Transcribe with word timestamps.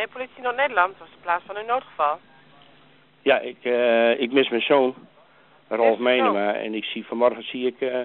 112 0.00 0.12
Politie 0.12 0.42
Noord-Nederland 0.42 0.98
was 0.98 1.08
de 1.08 1.22
plaats 1.22 1.44
van 1.46 1.56
uw 1.56 1.66
noodgeval. 1.66 2.18
Ja, 3.22 3.38
ik, 3.38 3.56
eh, 3.62 4.20
ik 4.20 4.32
mis 4.32 4.48
mijn 4.48 4.62
zoon, 4.62 4.94
Rolf 5.68 5.98
Menema. 5.98 6.54
En 6.54 6.74
ik 6.74 6.84
zie 6.84 7.06
vanmorgen 7.06 7.42
zie 7.42 7.66
ik 7.66 7.80
eh, 7.80 8.00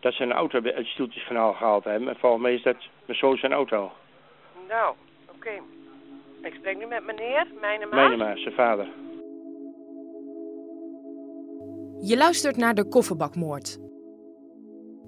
dat 0.00 0.14
ze 0.14 0.22
een 0.22 0.32
auto 0.32 0.60
uit 0.62 0.74
het 0.74 0.86
Stieltjeskanaal 0.86 1.52
gehaald 1.52 1.84
hebben. 1.84 2.08
En 2.08 2.16
volgens 2.16 2.42
mij 2.42 2.54
is 2.54 2.62
dat 2.62 2.76
mijn 3.04 3.18
zoon 3.18 3.36
zijn 3.36 3.52
auto. 3.52 3.92
Nou, 4.68 4.94
oké. 5.30 5.50
Ik 6.42 6.54
spreek 6.54 6.78
nu 6.78 6.86
met 6.86 7.04
meneer 7.04 7.46
Mijnema. 7.60 7.94
Menema, 7.94 8.36
zijn 8.36 8.54
vader. 8.54 8.86
Je 12.00 12.16
luistert 12.16 12.56
naar 12.56 12.74
de 12.74 12.88
Kofferbakmoord. 12.88 13.85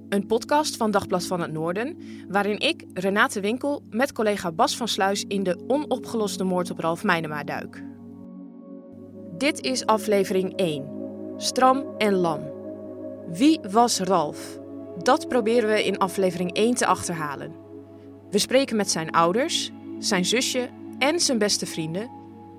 Een 0.09 0.27
podcast 0.27 0.77
van 0.77 0.91
Dagblad 0.91 1.27
van 1.27 1.41
het 1.41 1.53
Noorden, 1.53 1.97
waarin 2.29 2.61
ik, 2.61 2.85
Renate 2.95 3.41
Winkel, 3.41 3.83
met 3.91 4.13
collega 4.13 4.53
Bas 4.53 4.77
van 4.77 4.89
Sluis 4.89 5.25
in 5.25 5.43
de 5.43 5.65
onopgeloste 5.67 6.45
moord 6.45 6.71
op 6.71 6.79
Ralf 6.79 7.05
Meinema 7.05 7.45
duik. 7.45 7.85
Dit 9.37 9.61
is 9.61 9.87
aflevering 9.87 10.57
1. 10.57 10.89
Stram 11.37 11.85
en 11.99 12.15
lam. 12.15 12.41
Wie 13.33 13.61
was 13.71 13.99
Ralf? 13.99 14.59
Dat 15.03 15.29
proberen 15.29 15.69
we 15.69 15.85
in 15.85 15.99
aflevering 15.99 16.53
1 16.53 16.75
te 16.75 16.87
achterhalen. 16.87 17.53
We 18.31 18.39
spreken 18.39 18.77
met 18.77 18.91
zijn 18.91 19.11
ouders, 19.11 19.71
zijn 19.99 20.25
zusje 20.25 20.69
en 20.99 21.21
zijn 21.21 21.39
beste 21.39 21.67
vrienden. 21.67 22.11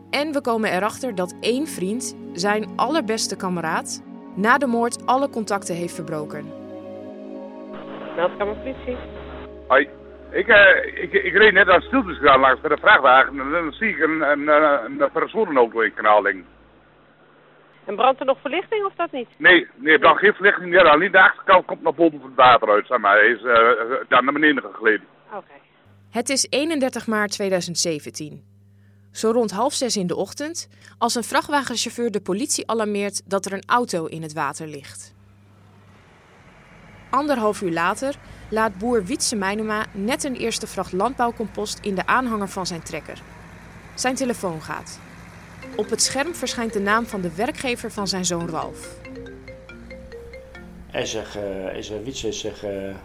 En 0.09 0.33
we 0.33 0.41
komen 0.41 0.71
erachter 0.73 1.15
dat 1.15 1.33
één 1.39 1.67
vriend, 1.67 2.15
zijn 2.33 2.69
allerbeste 2.75 3.35
kameraad, 3.35 4.01
na 4.35 4.57
de 4.57 4.67
moord 4.67 5.05
alle 5.05 5.29
contacten 5.29 5.75
heeft 5.75 5.93
verbroken. 5.93 6.58
Meldkamer 8.19 8.55
politie. 8.55 8.97
Hoi. 9.67 9.89
Ik, 10.31 10.47
eh, 10.47 11.03
ik, 11.03 11.13
ik 11.13 11.33
reed 11.33 11.53
net 11.53 11.69
aan 11.69 11.81
stiltes 11.81 12.17
gegaan 12.17 12.39
langs 12.39 12.61
bij 12.61 12.69
de 12.69 12.81
vrachtwagen 12.81 13.39
en 13.39 13.51
dan 13.51 13.71
zie 13.71 13.89
ik 13.89 13.99
een, 13.99 14.21
een, 14.21 14.47
een, 14.47 15.01
een 15.01 15.09
verzonnen 15.13 15.57
auto 15.57 15.79
in 15.81 15.93
liggen. 16.21 16.45
En 17.85 17.95
brandt 17.95 18.19
er 18.19 18.25
nog 18.25 18.37
verlichting 18.41 18.85
of 18.85 18.93
dat 18.95 19.11
niet? 19.11 19.27
Nee, 19.37 19.67
nee, 19.75 19.93
er 19.93 19.99
brandt 19.99 20.19
geen 20.19 20.33
verlichting 20.33 20.77
aan. 20.77 20.99
Niet 20.99 21.11
de 21.11 21.21
achterkant 21.21 21.65
komt 21.65 21.81
naar 21.81 21.93
boven 21.93 22.19
van 22.19 22.27
het 22.27 22.37
water 22.37 22.69
uit, 22.69 22.87
zeg 22.87 22.99
maar. 22.99 23.17
Hij 23.17 23.27
is 23.27 23.43
eh, 23.43 24.07
daar 24.07 24.23
naar 24.23 24.33
beneden 24.33 24.63
gegleden. 24.63 25.07
Oké. 25.33 25.53
Het 26.09 26.29
is 26.29 26.47
31 26.49 27.07
maart 27.07 27.31
2017. 27.31 28.43
Zo 29.11 29.31
rond 29.31 29.51
half 29.51 29.73
zes 29.73 29.97
in 29.97 30.07
de 30.07 30.15
ochtend, 30.15 30.69
als 30.97 31.15
een 31.15 31.23
vrachtwagenchauffeur 31.23 32.11
de 32.11 32.21
politie 32.21 32.69
alarmeert 32.69 33.29
dat 33.29 33.45
er 33.45 33.53
een 33.53 33.63
auto 33.67 34.05
in 34.05 34.21
het 34.21 34.33
water 34.33 34.67
ligt. 34.67 35.17
Anderhalf 37.09 37.61
uur 37.61 37.71
later 37.71 38.15
laat 38.49 38.77
boer 38.77 39.05
Wietse 39.05 39.35
Meinema 39.35 39.85
net 39.91 40.23
een 40.23 40.35
eerste 40.35 40.67
vracht 40.67 40.91
landbouwcompost 40.91 41.79
in 41.79 41.95
de 41.95 42.05
aanhanger 42.05 42.49
van 42.49 42.67
zijn 42.67 42.83
trekker. 42.83 43.21
Zijn 43.95 44.15
telefoon 44.15 44.61
gaat. 44.61 44.99
Op 45.75 45.89
het 45.89 46.01
scherm 46.01 46.35
verschijnt 46.35 46.73
de 46.73 46.79
naam 46.79 47.05
van 47.05 47.21
de 47.21 47.35
werkgever 47.35 47.91
van 47.91 48.07
zijn 48.07 48.25
zoon 48.25 48.49
Ralf. 48.49 48.97
Hij 50.87 51.05
zegt, 51.05 51.35
eh 51.35 51.43
hij 51.43 51.81
zegt, 51.81 52.03
Wietse 52.03 52.31
zegt, 52.31 52.63
eh, 52.63 52.95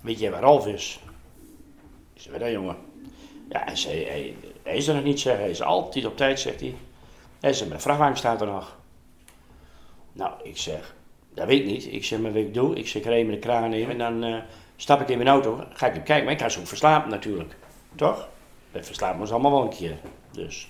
weet 0.00 0.18
jij 0.18 0.30
waar 0.30 0.40
Ralf 0.40 0.66
is? 0.66 1.00
Ik 2.14 2.22
zeg, 2.22 2.38
dan 2.38 2.52
jongen? 2.52 2.76
Ja, 3.48 3.62
hij 3.64 3.76
zei, 3.76 4.04
hij, 4.04 4.36
hij 4.62 4.76
is 4.76 4.88
er 4.88 4.94
nog 4.94 5.04
niet, 5.04 5.20
zeg. 5.20 5.36
Hij 5.36 5.50
is 5.50 5.62
altijd 5.62 6.06
op 6.06 6.16
tijd, 6.16 6.40
zegt 6.40 6.60
hij. 6.60 6.76
Hij 7.40 7.52
zegt, 7.52 7.68
mijn 7.68 7.80
vrachtwagen 7.80 8.16
staat 8.16 8.40
er 8.40 8.46
nog. 8.46 8.76
Nou, 10.12 10.32
ik 10.42 10.56
zeg, 10.56 10.94
dat 11.38 11.46
weet 11.46 11.60
ik 11.60 11.66
niet. 11.66 11.92
Ik 11.92 12.04
zeg, 12.04 12.18
maar 12.18 12.32
wat 12.32 12.40
ik 12.40 12.54
doe, 12.54 12.74
ik 12.74 12.88
zeg, 12.88 13.02
ik 13.02 13.08
rijd 13.08 13.26
met 13.26 13.34
de 13.34 13.40
kraan 13.40 13.72
in 13.72 13.90
en 13.90 13.98
dan 13.98 14.24
eh, 14.24 14.38
stap 14.76 15.00
ik 15.00 15.08
in 15.08 15.18
mijn 15.18 15.30
auto. 15.30 15.64
Ga 15.72 15.86
ik 15.86 15.92
even 15.92 16.04
kijken, 16.04 16.24
maar 16.24 16.34
ik 16.34 16.40
ga 16.40 16.48
zo 16.48 16.60
verslapen 16.64 17.10
natuurlijk. 17.10 17.56
Toch? 17.94 18.28
Dat 18.72 18.86
verslapen 18.86 19.20
ons 19.20 19.30
allemaal 19.30 19.50
wel 19.50 19.62
een 19.62 19.76
keer. 19.76 19.96
Dus 20.32 20.68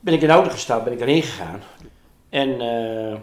ben 0.00 0.14
ik 0.14 0.20
in 0.20 0.26
de 0.26 0.32
auto 0.32 0.50
gestapt, 0.50 0.84
ben 0.84 0.92
ik 0.92 1.00
erheen 1.00 1.22
gegaan. 1.22 1.62
En 2.28 2.60
eh, 2.60 3.16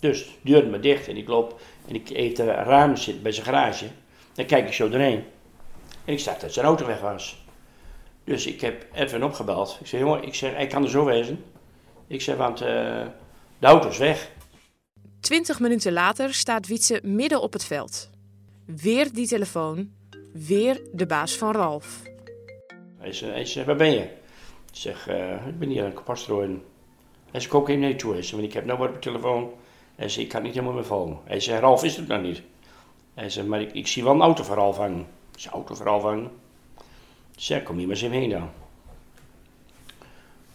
dus 0.00 0.36
de 0.40 0.62
me 0.62 0.80
dicht 0.80 1.08
en 1.08 1.16
ik 1.16 1.28
loop 1.28 1.60
en 1.88 1.94
ik 1.94 2.10
even 2.10 2.58
een 2.58 2.64
raam 2.64 2.96
zit 2.96 3.22
bij 3.22 3.32
zijn 3.32 3.46
garage. 3.46 3.86
Dan 4.34 4.46
kijk 4.46 4.66
ik 4.66 4.72
zo 4.72 4.88
doorheen. 4.88 5.24
En 6.04 6.12
ik 6.12 6.20
zag 6.20 6.38
dat 6.38 6.52
zijn 6.52 6.66
auto 6.66 6.86
weg 6.86 7.00
was. 7.00 7.44
Dus 8.24 8.46
ik 8.46 8.60
heb 8.60 8.86
even 8.92 9.22
opgebeld. 9.22 9.76
Ik 9.80 9.86
zeg, 9.86 10.00
jongen, 10.00 10.22
ik 10.22 10.34
zeg, 10.34 10.54
hij 10.54 10.66
kan 10.66 10.82
er 10.82 10.90
zo 10.90 11.04
wezen. 11.04 11.44
Ik 12.06 12.22
zeg, 12.22 12.36
want 12.36 12.60
eh, 12.60 13.02
de 13.58 13.66
auto 13.66 13.88
is 13.88 13.98
weg. 13.98 14.30
Twintig 15.26 15.60
minuten 15.60 15.92
later 15.92 16.34
staat 16.34 16.66
Wietse 16.66 17.00
midden 17.02 17.42
op 17.42 17.52
het 17.52 17.64
veld. 17.64 18.10
Weer 18.64 19.12
die 19.12 19.26
telefoon, 19.26 19.90
weer 20.32 20.80
de 20.92 21.06
baas 21.06 21.36
van 21.36 21.52
Ralf. 21.52 22.02
Hij 22.98 23.12
zegt, 23.12 23.54
hij 23.54 23.64
waar 23.64 23.76
ben 23.76 23.90
je? 23.90 24.00
Ik 24.00 24.72
zeg, 24.72 25.08
eh, 25.08 25.46
ik 25.46 25.58
ben 25.58 25.68
hier 25.68 25.84
aan 25.84 25.92
het. 25.94 26.60
Hij 27.30 27.40
zegt, 27.40 27.54
ook 27.54 27.68
even 27.68 27.96
toe. 27.96 28.12
Hij 28.12 28.28
want 28.30 28.42
ik 28.42 28.52
heb 28.52 28.64
nou 28.64 28.78
wat 28.78 28.88
op 28.88 28.94
de 28.94 29.00
telefoon. 29.00 29.50
Hij 29.94 30.08
zegt, 30.08 30.22
ik 30.22 30.28
kan 30.28 30.42
niet 30.42 30.54
helemaal 30.54 30.74
meer 30.74 30.84
volgen. 30.84 31.18
Hij 31.24 31.40
zegt, 31.40 31.60
Ralf 31.60 31.84
is 31.84 31.96
het 31.96 32.08
nog 32.08 32.22
niet. 32.22 32.42
Hij 33.14 33.30
zegt, 33.30 33.46
maar 33.46 33.60
ik, 33.60 33.86
zie 33.86 34.04
wel 34.04 34.14
een 34.14 34.20
auto 34.20 34.42
voor 34.42 34.56
Ralf 34.56 34.76
hangen. 34.76 35.06
Ik 35.36 35.46
auto 35.46 35.74
voor 35.74 35.86
Ralf 35.86 36.02
hangen? 36.02 36.30
Ik 37.34 37.42
zeg, 37.42 37.62
kom 37.62 37.76
hier 37.76 37.86
maar 37.86 37.96
eens 37.96 38.10
heen 38.10 38.30
dan. 38.30 38.50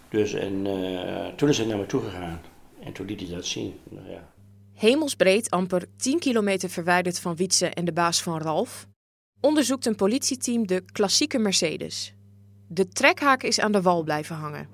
Dus 0.09 0.33
en 0.33 0.65
eh, 0.67 1.27
toen 1.35 1.49
is 1.49 1.57
hij 1.57 1.67
naar 1.67 1.77
me 1.77 1.85
toe 1.85 2.01
gegaan. 2.01 2.41
En 2.79 2.91
toen 2.93 3.05
liet 3.05 3.19
hij 3.19 3.29
dat 3.29 3.45
zien. 3.45 3.79
Nou, 3.89 4.09
ja. 4.09 4.29
Hemelsbreed, 4.81 5.49
amper 5.49 5.85
10 5.97 6.19
kilometer 6.19 6.69
verwijderd 6.69 7.19
van 7.19 7.35
Wietse 7.35 7.69
en 7.69 7.85
de 7.85 7.93
baas 7.93 8.21
van 8.21 8.41
Ralf, 8.41 8.87
onderzoekt 9.39 9.85
een 9.85 9.95
politieteam 9.95 10.67
de 10.67 10.83
klassieke 10.91 11.37
Mercedes. 11.37 12.13
De 12.67 12.87
trekhaak 12.87 13.43
is 13.43 13.59
aan 13.59 13.71
de 13.71 13.81
wal 13.81 14.03
blijven 14.03 14.35
hangen. 14.35 14.67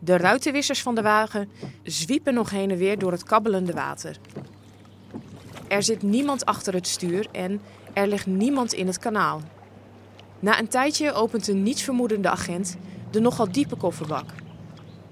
De 0.00 0.16
ruitenwissers 0.16 0.82
van 0.82 0.94
de 0.94 1.02
wagen 1.02 1.48
zwiepen 1.82 2.34
nog 2.34 2.50
heen 2.50 2.70
en 2.70 2.76
weer 2.76 2.98
door 2.98 3.12
het 3.12 3.22
kabbelende 3.22 3.72
water. 3.72 4.16
Er 5.68 5.82
zit 5.82 6.02
niemand 6.02 6.44
achter 6.44 6.74
het 6.74 6.86
stuur 6.86 7.26
en 7.32 7.60
er 7.92 8.06
ligt 8.06 8.26
niemand 8.26 8.72
in 8.72 8.86
het 8.86 8.98
kanaal. 8.98 9.42
Na 10.40 10.58
een 10.58 10.68
tijdje 10.68 11.12
opent 11.12 11.48
een 11.48 11.62
nietsvermoedende 11.62 12.28
agent 12.30 12.76
de 13.10 13.20
nogal 13.20 13.52
diepe 13.52 13.76
kofferbak. 13.76 14.30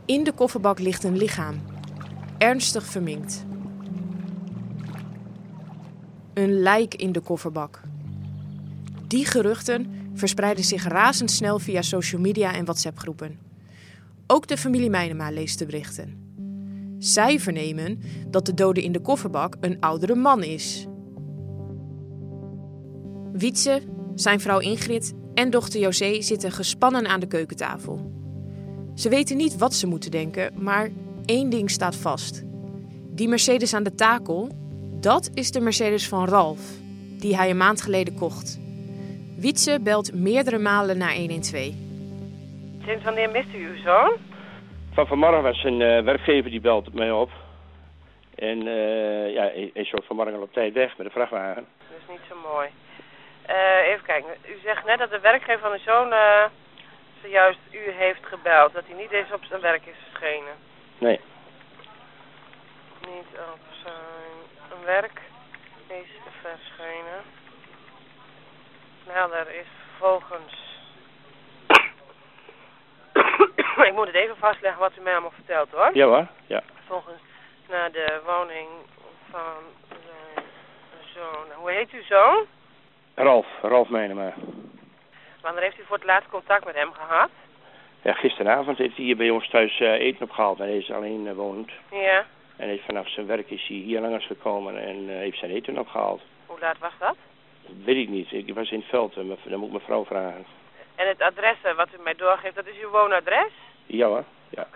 In 0.04 0.24
de 0.24 0.32
kofferbak 0.32 0.78
ligt 0.78 1.04
een 1.04 1.16
lichaam, 1.16 1.62
ernstig 2.38 2.84
verminkt. 2.84 3.44
Een 6.34 6.60
lijk 6.60 6.94
in 6.94 7.12
de 7.12 7.20
kofferbak. 7.20 7.80
Die 9.06 9.24
geruchten 9.24 9.86
verspreiden 10.14 10.64
zich 10.64 10.84
razendsnel 10.84 11.58
via 11.58 11.82
social 11.82 12.20
media 12.20 12.54
en 12.54 12.64
WhatsApp-groepen. 12.64 13.38
Ook 14.26 14.46
de 14.46 14.56
familie 14.56 14.90
Meinema 14.90 15.30
leest 15.30 15.58
de 15.58 15.66
berichten. 15.66 16.20
Zij 16.98 17.40
vernemen 17.40 18.00
dat 18.30 18.46
de 18.46 18.54
dode 18.54 18.82
in 18.82 18.92
de 18.92 19.00
kofferbak 19.00 19.56
een 19.60 19.80
oudere 19.80 20.14
man 20.14 20.42
is. 20.42 20.86
Wietse, 23.32 23.82
zijn 24.14 24.40
vrouw 24.40 24.58
Ingrid 24.58 25.14
en 25.34 25.50
dochter 25.50 25.80
José 25.80 26.22
zitten 26.22 26.52
gespannen 26.52 27.06
aan 27.06 27.20
de 27.20 27.26
keukentafel. 27.26 28.12
Ze 28.94 29.08
weten 29.08 29.36
niet 29.36 29.56
wat 29.56 29.74
ze 29.74 29.86
moeten 29.86 30.10
denken, 30.10 30.62
maar 30.62 30.90
één 31.24 31.50
ding 31.50 31.70
staat 31.70 31.96
vast. 31.96 32.42
Die 33.10 33.28
Mercedes 33.28 33.74
aan 33.74 33.82
de 33.82 33.94
takel, 33.94 34.61
dat 35.02 35.30
is 35.34 35.50
de 35.50 35.60
Mercedes 35.60 36.08
van 36.08 36.28
Ralf, 36.28 36.60
die 37.20 37.36
hij 37.36 37.50
een 37.50 37.56
maand 37.56 37.82
geleden 37.82 38.14
kocht. 38.14 38.60
Wietse 39.36 39.80
belt 39.80 40.14
meerdere 40.14 40.58
malen 40.58 40.98
naar 40.98 41.14
112. 41.14 41.66
Sinds 42.86 43.04
wanneer 43.04 43.30
mist 43.30 43.54
u 43.54 43.66
uw 43.68 43.82
zoon? 43.82 44.12
Van 44.92 45.06
vanmorgen 45.06 45.42
was 45.42 45.64
een 45.64 45.82
eh, 45.82 46.02
werkgever 46.04 46.50
die 46.50 46.60
belt 46.60 46.94
mij 46.94 47.10
op. 47.10 47.30
En 48.34 48.66
eh, 48.66 49.32
ja, 49.34 49.42
hij, 49.42 49.70
is 49.74 49.94
ook 49.94 50.04
vanmorgen 50.04 50.34
al 50.34 50.42
op 50.42 50.52
tijd 50.52 50.72
weg 50.72 50.96
met 50.96 51.06
de 51.06 51.12
vrachtwagen. 51.12 51.66
Dat 51.88 51.98
is 51.98 52.08
niet 52.08 52.26
zo 52.28 52.36
mooi. 52.52 52.68
Eh, 53.46 53.90
even 53.90 54.04
kijken. 54.04 54.30
U 54.48 54.58
zegt 54.62 54.84
net 54.84 54.98
dat 54.98 55.10
de 55.10 55.20
werkgever 55.20 55.60
van 55.60 55.72
uw 55.72 55.78
zoon 55.84 56.12
eh, 56.12 56.44
zojuist 57.22 57.58
u 57.70 57.90
heeft 57.90 58.26
gebeld. 58.26 58.72
Dat 58.72 58.84
hij 58.86 58.96
niet 58.96 59.10
eens 59.10 59.32
op 59.32 59.44
zijn 59.44 59.60
werk 59.60 59.86
is 59.86 59.96
verschenen. 60.10 60.54
Nee. 60.98 61.20
Niet 63.00 63.30
op 63.52 63.64
zijn 63.82 64.21
werk 64.84 65.20
is 65.86 66.10
verschenen. 66.40 67.22
Melder 69.06 69.54
is 69.54 69.66
volgens... 69.98 70.80
ik 73.88 73.92
moet 73.92 74.06
het 74.06 74.14
even 74.14 74.36
vastleggen 74.36 74.80
wat 74.80 74.96
u 74.98 75.00
mij 75.00 75.12
allemaal 75.12 75.30
vertelt 75.30 75.70
hoor. 75.70 75.90
Ja 75.92 76.06
hoor, 76.06 76.26
ja. 76.46 76.62
Volgens 76.86 77.20
naar 77.68 77.92
de 77.92 78.20
woning 78.24 78.68
van 79.30 79.62
zijn 79.88 80.46
zoon. 81.14 81.46
Hoe 81.54 81.70
heet 81.70 81.90
uw 81.90 82.02
zoon? 82.02 82.46
Ralf, 83.14 83.46
Ralf 83.62 83.88
Menema. 83.88 84.32
Wanneer 85.40 85.62
heeft 85.62 85.78
u 85.78 85.84
voor 85.84 85.96
het 85.96 86.06
laatst 86.06 86.30
contact 86.30 86.64
met 86.64 86.74
hem 86.74 86.92
gehad? 86.92 87.30
Ja, 88.02 88.12
gisteravond 88.12 88.78
heeft 88.78 88.96
hij 88.96 89.04
hier 89.04 89.16
bij 89.16 89.30
ons 89.30 89.48
thuis 89.48 89.80
eh, 89.80 89.92
eten 89.92 90.22
opgehaald. 90.22 90.58
Hij 90.58 90.76
is 90.76 90.90
alleen 90.90 91.26
eh, 91.26 91.34
woont. 91.34 91.70
Ja. 91.90 92.24
En 92.62 92.68
heeft 92.68 92.84
vanaf 92.84 93.08
zijn 93.10 93.26
werk 93.26 93.50
is 93.50 93.66
hij 93.68 93.76
hier 93.76 94.00
langs 94.00 94.26
gekomen 94.26 94.78
en 94.78 95.08
eh, 95.08 95.16
heeft 95.16 95.38
zijn 95.38 95.50
eten 95.50 95.78
opgehaald. 95.78 96.22
Hoe 96.46 96.58
laat 96.60 96.78
was 96.78 96.92
dat? 96.98 97.16
Dat 97.66 97.76
weet 97.84 97.96
ik 97.96 98.08
niet. 98.08 98.32
Ik 98.32 98.54
was 98.54 98.70
in 98.70 98.78
het 98.78 98.88
veld. 98.88 99.16
en 99.16 99.38
Dan 99.44 99.58
moet 99.58 99.66
ik 99.66 99.72
mijn 99.72 99.84
vrouw 99.84 100.04
vragen. 100.04 100.44
En 100.94 101.08
het 101.08 101.20
adres 101.22 101.56
eh, 101.62 101.74
wat 101.76 101.88
u 101.98 102.02
mij 102.02 102.14
doorgeeft, 102.14 102.54
dat 102.54 102.66
is 102.66 102.78
uw 102.82 102.88
woonadres? 102.90 103.52
Ja 103.86 104.06
hoor, 104.06 104.24
ja. 104.48 104.66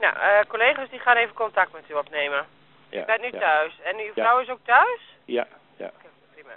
Nou, 0.00 0.16
eh, 0.16 0.40
collega's 0.48 0.90
die 0.90 0.98
gaan 0.98 1.16
even 1.16 1.34
contact 1.34 1.72
met 1.72 1.84
u 1.90 1.94
opnemen. 1.94 2.46
ja 2.88 3.02
U 3.02 3.04
bent 3.04 3.20
nu 3.20 3.28
ja. 3.32 3.38
thuis. 3.38 3.80
En 3.82 3.96
uw 3.96 4.04
Ja. 4.04 4.12
vrouw 4.24 4.38
is 4.40 4.48
ook 4.48 4.64
thuis? 4.64 5.00
Ja, 5.24 5.46
ja. 5.76 5.86
Oké, 5.86 6.08
prima. 6.34 6.52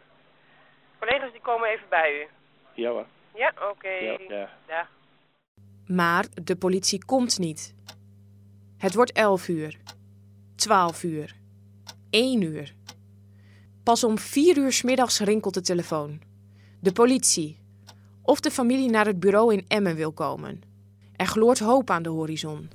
Collega's 0.99 1.31
die 1.31 1.41
komen 1.41 1.69
even 1.69 1.89
bij 1.89 2.13
u. 2.21 2.27
Ja 2.73 2.89
hoor. 2.89 3.05
Ja, 3.35 3.53
oké. 3.69 3.89
Ja, 3.89 4.49
ja. 4.67 4.87
Maar 5.87 6.25
de 6.43 6.55
politie 6.57 7.05
komt 7.05 7.39
niet. 7.39 7.75
Het 8.77 8.93
wordt 8.93 9.11
11 9.11 9.47
uur, 9.47 9.77
12 10.55 11.03
uur, 11.03 11.35
1 12.09 12.41
uur. 12.41 12.75
Pas 13.83 14.03
om 14.03 14.17
4 14.17 14.57
uur 14.57 14.71
's 14.71 14.81
middags 14.81 15.19
rinkelt 15.19 15.53
de 15.53 15.61
telefoon. 15.61 16.19
De 16.79 16.91
politie. 16.91 17.57
Of 18.21 18.39
de 18.39 18.51
familie 18.51 18.89
naar 18.89 19.05
het 19.05 19.19
bureau 19.19 19.53
in 19.53 19.65
Emmen 19.67 19.95
wil 19.95 20.11
komen. 20.11 20.61
Er 21.15 21.25
gloort 21.25 21.59
hoop 21.59 21.89
aan 21.89 22.03
de 22.03 22.09
horizon. 22.09 22.69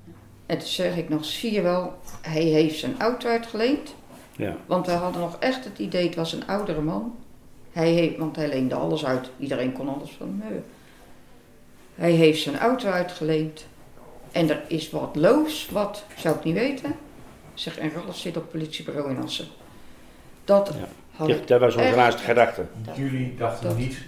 En 0.47 0.59
toen 0.59 0.69
zeg 0.69 0.97
ik 0.97 1.09
nog, 1.09 1.25
zie 1.25 1.53
je 1.53 1.63
wel, 1.63 1.99
hij 2.23 2.43
heeft 2.43 2.79
zijn 2.79 3.01
auto 3.01 3.29
uitgeleend. 3.29 3.95
Ja. 4.37 4.57
Want 4.67 4.87
we 4.87 4.93
hadden 4.93 5.21
nog 5.21 5.37
echt 5.39 5.65
het 5.65 5.79
idee, 5.79 6.07
het 6.07 6.15
was 6.15 6.33
een 6.33 6.47
oudere 6.47 6.81
man. 6.81 7.15
Hij 7.73 7.91
heeft, 7.91 8.17
want 8.17 8.37
hij 8.37 8.49
leende 8.49 8.75
alles 8.75 9.05
uit. 9.05 9.31
Iedereen 9.39 9.73
kon 9.73 9.89
alles 9.89 10.11
van 10.11 10.27
hem 10.27 10.41
hebben. 10.41 10.65
Hij 11.95 12.13
heeft 12.13 12.43
zijn 12.43 12.59
auto 12.59 12.89
uitgeleend. 12.89 13.67
En 14.33 14.51
er 14.51 14.63
is 14.67 14.91
wat 14.91 15.17
loos, 15.17 15.69
wat, 15.71 16.05
zou 16.17 16.37
ik 16.37 16.45
niet 16.45 16.55
weten. 16.55 16.95
Zeg, 17.55 17.79
en 17.79 17.91
Ralf 17.95 18.17
zit 18.17 18.37
op 18.37 18.43
het 18.43 18.51
politiebureau 18.53 19.11
in 19.11 19.23
Assen. 19.23 19.47
Dat 20.45 20.73
Ja. 20.79 20.87
had 21.17 21.29
Ja, 21.29 21.35
ik 21.35 21.47
dat 21.47 21.61
was 21.61 21.75
onze 21.77 21.95
laatste 21.97 22.23
gedachte. 22.23 22.65
Jullie 22.95 23.35
dachten 23.39 23.69
Dat- 23.69 23.77
niet 23.77 23.99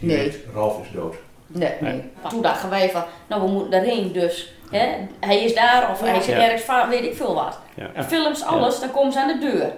Nee. 0.00 0.16
direct, 0.16 0.46
Ralf 0.54 0.82
is 0.84 0.92
dood. 0.92 1.14
Nee, 1.46 1.72
nee. 1.80 2.02
Toen 2.28 2.42
dachten 2.42 2.70
wij 2.70 2.90
van, 2.90 3.04
nou 3.28 3.42
we 3.42 3.48
moeten 3.50 3.70
daarheen 3.70 4.12
dus. 4.12 4.54
Hè? 4.70 4.88
Hij 5.20 5.44
is 5.44 5.54
daar 5.54 5.90
of 5.90 6.00
hij 6.00 6.20
zit 6.20 6.34
Ja. 6.34 6.50
ergens, 6.50 6.88
weet 6.88 7.04
ik 7.04 7.14
veel 7.14 7.34
wat. 7.34 7.58
Ja. 7.94 8.04
Films, 8.04 8.42
alles, 8.44 8.80
dan 8.80 8.90
komen 8.90 9.12
ze 9.12 9.20
aan 9.20 9.40
de 9.40 9.50
deur. 9.52 9.72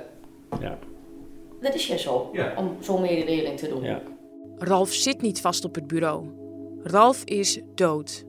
Ja. 0.60 0.78
Dat 1.60 1.74
is 1.74 1.86
je 1.86 1.98
zo, 1.98 2.30
Ja. 2.32 2.52
om 2.56 2.76
zo'n 2.80 3.00
mededeling 3.00 3.58
te 3.58 3.68
doen. 3.68 3.82
Ja. 3.82 4.00
Ralf 4.58 4.92
zit 4.92 5.22
niet 5.22 5.40
vast 5.40 5.64
op 5.64 5.74
het 5.74 5.86
bureau. 5.86 6.26
Ralf 6.82 7.24
is 7.24 7.60
dood. 7.74 8.24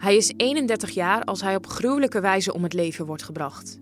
Hij 0.00 0.16
is 0.16 0.32
31 0.36 0.90
jaar 0.90 1.24
als 1.24 1.40
hij 1.40 1.56
op 1.56 1.66
gruwelijke 1.66 2.20
wijze 2.20 2.54
om 2.54 2.62
het 2.62 2.72
leven 2.72 3.06
wordt 3.06 3.22
gebracht. 3.22 3.78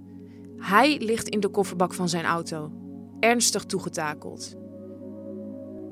Hij 0.56 0.98
ligt 1.00 1.28
in 1.28 1.40
de 1.40 1.48
kofferbak 1.48 1.94
van 1.94 2.08
zijn 2.08 2.24
auto, 2.24 2.72
ernstig 3.20 3.64
toegetakeld. 3.64 4.56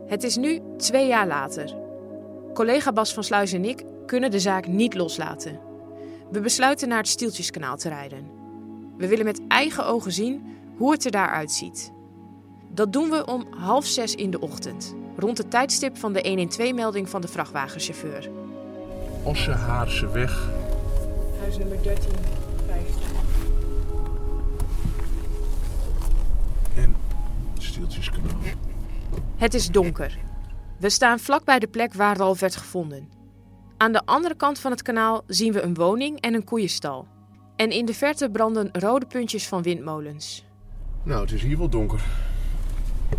Het 0.06 0.22
is 0.22 0.36
nu 0.36 0.60
twee 0.76 1.06
jaar 1.06 1.26
later. 1.26 1.76
Collega 2.54 2.92
Bas 2.92 3.14
van 3.14 3.24
Sluis 3.24 3.52
en 3.52 3.64
ik 3.64 3.84
kunnen 4.06 4.30
de 4.30 4.40
zaak 4.40 4.66
niet 4.66 4.94
loslaten. 4.94 5.60
We 6.30 6.40
besluiten 6.40 6.88
naar 6.88 6.98
het 6.98 7.08
Stieltjeskanaal 7.08 7.76
te 7.76 7.88
rijden. 7.88 8.30
We 8.96 9.08
willen 9.08 9.24
met 9.24 9.40
eigen 9.48 9.86
ogen 9.86 10.12
zien 10.12 10.42
hoe 10.76 10.92
het 10.92 11.04
er 11.04 11.10
daar 11.10 11.30
uitziet. 11.30 11.92
Dat 12.70 12.92
doen 12.92 13.10
we 13.10 13.26
om 13.26 13.46
half 13.50 13.86
zes 13.86 14.14
in 14.14 14.30
de 14.30 14.40
ochtend, 14.40 14.94
rond 15.16 15.38
het 15.38 15.50
tijdstip 15.50 15.96
van 15.96 16.12
de 16.12 16.48
112-melding 16.58 17.08
van 17.08 17.20
de 17.20 17.28
vrachtwagenchauffeur. 17.28 18.45
Ossehaarse 19.26 20.08
weg. 20.08 20.48
Huis 21.40 21.58
nummer 21.58 21.82
13, 21.82 22.12
15. 22.66 23.02
En 26.76 26.96
Stieltjeskanaal. 27.58 28.36
Het 29.36 29.54
is 29.54 29.66
donker. 29.66 30.18
We 30.78 30.90
staan 30.90 31.18
vlak 31.18 31.44
bij 31.44 31.58
de 31.58 31.66
plek 31.66 31.94
waar 31.94 32.16
Ralf 32.16 32.40
werd 32.40 32.56
gevonden. 32.56 33.08
Aan 33.76 33.92
de 33.92 34.02
andere 34.04 34.34
kant 34.34 34.58
van 34.58 34.70
het 34.70 34.82
kanaal 34.82 35.22
zien 35.26 35.52
we 35.52 35.62
een 35.62 35.74
woning 35.74 36.20
en 36.20 36.34
een 36.34 36.44
koeienstal. 36.44 37.06
En 37.56 37.70
in 37.70 37.84
de 37.84 37.94
verte 37.94 38.30
branden 38.30 38.68
rode 38.72 39.06
puntjes 39.06 39.48
van 39.48 39.62
windmolens. 39.62 40.44
Nou, 41.02 41.20
het 41.20 41.32
is 41.32 41.42
hier 41.42 41.58
wel 41.58 41.68
donker. 41.68 42.04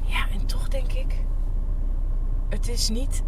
Ja, 0.06 0.28
en 0.34 0.46
toch 0.46 0.68
denk 0.68 0.92
ik, 0.92 1.16
het 2.50 2.68
is 2.68 2.90
niet. 2.90 3.24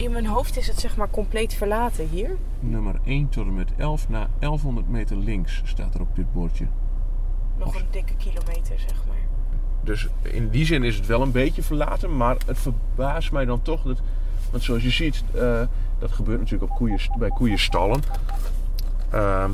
In 0.00 0.12
mijn 0.12 0.26
hoofd 0.26 0.56
is 0.56 0.66
het 0.66 0.80
zeg 0.80 0.96
maar 0.96 1.10
compleet 1.10 1.54
verlaten 1.54 2.08
hier. 2.08 2.36
Nummer 2.60 2.94
1 3.04 3.28
tot 3.28 3.46
en 3.46 3.54
met 3.54 3.70
11 3.76 4.08
na 4.08 4.28
1100 4.38 4.88
meter 4.88 5.16
links 5.16 5.62
staat 5.64 5.94
er 5.94 6.00
op 6.00 6.16
dit 6.16 6.32
bordje. 6.32 6.66
Nog 7.58 7.74
een 7.74 7.86
dikke 7.90 8.14
kilometer, 8.16 8.78
zeg 8.78 9.04
maar. 9.06 9.16
Dus 9.80 10.08
in 10.22 10.48
die 10.48 10.64
zin 10.64 10.82
is 10.82 10.96
het 10.96 11.06
wel 11.06 11.22
een 11.22 11.30
beetje 11.30 11.62
verlaten, 11.62 12.16
maar 12.16 12.36
het 12.46 12.58
verbaast 12.58 13.32
mij 13.32 13.44
dan 13.44 13.62
toch. 13.62 13.82
Dat, 13.82 14.00
want 14.50 14.62
zoals 14.62 14.82
je 14.82 14.90
ziet, 14.90 15.24
eh, 15.34 15.62
dat 15.98 16.12
gebeurt 16.12 16.38
natuurlijk 16.38 16.70
op 16.70 16.76
koeien, 16.76 17.00
bij 17.18 17.30
koeienstallen. 17.30 18.02
Ehm 19.10 19.50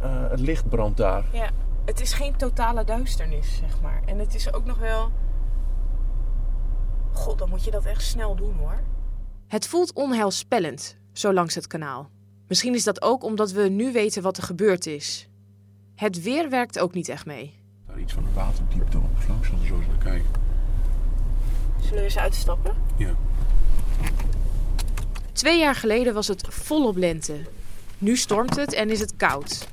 eh, 0.00 0.10
het 0.30 0.40
licht 0.40 0.68
brandt 0.68 0.96
daar. 0.96 1.24
Ja, 1.32 1.48
het 1.84 2.00
is 2.00 2.12
geen 2.12 2.36
totale 2.36 2.84
duisternis, 2.84 3.56
zeg 3.60 3.80
maar. 3.82 4.00
En 4.04 4.18
het 4.18 4.34
is 4.34 4.52
ook 4.52 4.64
nog 4.64 4.78
wel. 4.78 5.10
God, 7.14 7.38
dan 7.38 7.48
moet 7.48 7.64
je 7.64 7.70
dat 7.70 7.84
echt 7.84 8.02
snel 8.02 8.34
doen 8.36 8.54
hoor. 8.56 8.82
Het 9.46 9.66
voelt 9.66 9.92
onheilspellend, 9.92 10.96
zo 11.12 11.32
langs 11.32 11.54
het 11.54 11.66
kanaal. 11.66 12.10
Misschien 12.48 12.74
is 12.74 12.84
dat 12.84 13.02
ook 13.02 13.24
omdat 13.24 13.52
we 13.52 13.68
nu 13.68 13.92
weten 13.92 14.22
wat 14.22 14.36
er 14.36 14.42
gebeurd 14.42 14.86
is. 14.86 15.28
Het 15.94 16.22
weer 16.22 16.50
werkt 16.50 16.78
ook 16.78 16.94
niet 16.94 17.08
echt 17.08 17.26
mee. 17.26 17.54
Daar 17.86 18.00
iets 18.00 18.12
van 18.12 18.24
een 18.24 18.34
waterdiepte 18.34 18.96
op. 18.96 19.10
Langs 19.28 19.46
zullen 19.46 19.60
we 19.60 19.66
zo 19.66 19.76
eens 19.76 19.86
naar 19.86 19.98
kijken. 19.98 20.30
Zullen 21.80 21.98
we 21.98 22.02
eens 22.02 22.18
uitstappen? 22.18 22.74
Ja. 22.96 23.14
Twee 25.32 25.58
jaar 25.58 25.74
geleden 25.74 26.14
was 26.14 26.28
het 26.28 26.46
volop 26.48 26.96
lente. 26.96 27.40
Nu 27.98 28.16
stormt 28.16 28.56
het 28.56 28.72
en 28.72 28.90
is 28.90 29.00
het 29.00 29.16
koud. 29.16 29.68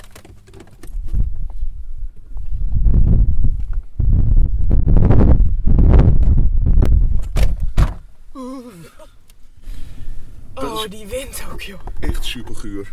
Ook, 11.61 11.67
joh. 11.67 11.79
Echt 11.99 12.25
superguur. 12.25 12.91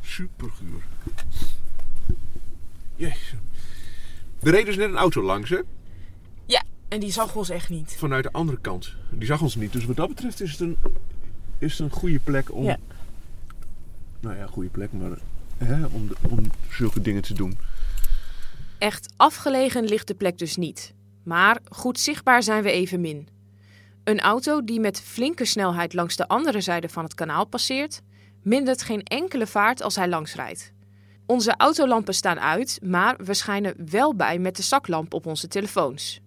Superguur. 0.00 0.82
Jezus. 2.96 3.34
Er 4.42 4.50
reed 4.50 4.66
dus 4.66 4.76
net 4.76 4.88
een 4.88 4.96
auto 4.96 5.22
langs, 5.22 5.50
hè? 5.50 5.58
Ja, 6.46 6.62
en 6.88 7.00
die 7.00 7.12
zag 7.12 7.34
ons 7.36 7.48
echt 7.48 7.68
niet. 7.68 7.94
Vanuit 7.98 8.22
de 8.24 8.32
andere 8.32 8.58
kant. 8.60 8.94
Die 9.10 9.26
zag 9.26 9.40
ons 9.42 9.54
niet. 9.54 9.72
Dus 9.72 9.84
wat 9.84 9.96
dat 9.96 10.08
betreft 10.08 10.40
is 10.40 10.50
het 10.50 10.60
een, 10.60 10.76
is 11.58 11.72
het 11.72 11.80
een 11.80 11.90
goede 11.98 12.18
plek 12.18 12.52
om... 12.52 12.64
Ja. 12.64 12.78
Nou 14.20 14.36
ja, 14.36 14.46
goede 14.46 14.68
plek, 14.68 14.92
maar 14.92 15.18
hè, 15.58 15.84
om, 15.86 16.08
de- 16.08 16.16
om 16.28 16.50
zulke 16.70 17.00
dingen 17.00 17.22
te 17.22 17.34
doen. 17.34 17.58
Echt 18.78 19.12
afgelegen 19.16 19.84
ligt 19.84 20.06
de 20.06 20.14
plek 20.14 20.38
dus 20.38 20.56
niet. 20.56 20.92
Maar 21.22 21.60
goed 21.70 21.98
zichtbaar 22.00 22.42
zijn 22.42 22.62
we 22.62 22.70
evenmin. 22.70 23.28
Een 24.04 24.20
auto 24.20 24.64
die 24.64 24.80
met 24.80 25.00
flinke 25.00 25.44
snelheid 25.44 25.94
langs 25.94 26.16
de 26.16 26.28
andere 26.28 26.60
zijde 26.60 26.88
van 26.88 27.04
het 27.04 27.14
kanaal 27.14 27.44
passeert, 27.46 28.02
mindert 28.42 28.82
geen 28.82 29.02
enkele 29.02 29.46
vaart 29.46 29.82
als 29.82 29.96
hij 29.96 30.08
langsrijdt. 30.08 30.72
Onze 31.26 31.54
autolampen 31.56 32.14
staan 32.14 32.40
uit, 32.40 32.78
maar 32.82 33.16
we 33.18 33.34
schijnen 33.34 33.74
wel 33.90 34.14
bij 34.14 34.38
met 34.38 34.56
de 34.56 34.62
zaklamp 34.62 35.14
op 35.14 35.26
onze 35.26 35.48
telefoons. 35.48 36.20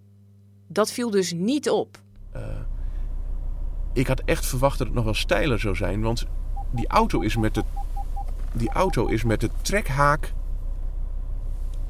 Dat 0.68 0.92
viel 0.92 1.10
dus 1.10 1.34
niet 1.34 1.70
op. 1.70 1.98
Ik 3.94 4.08
had 4.08 4.22
echt 4.26 4.46
verwacht 4.46 4.78
dat 4.78 4.88
het 4.88 4.96
nog 4.96 5.06
wel 5.06 5.14
steiler 5.14 5.60
zou 5.60 5.76
zijn, 5.76 6.02
want 6.02 6.26
die 6.72 6.88
auto 6.88 7.20
is 7.20 7.36
met 7.36 7.54
de, 7.54 7.64
die 8.54 8.70
auto 8.70 9.06
is 9.06 9.24
met 9.24 9.42
de 9.42 9.50
trekhaak 9.62 10.34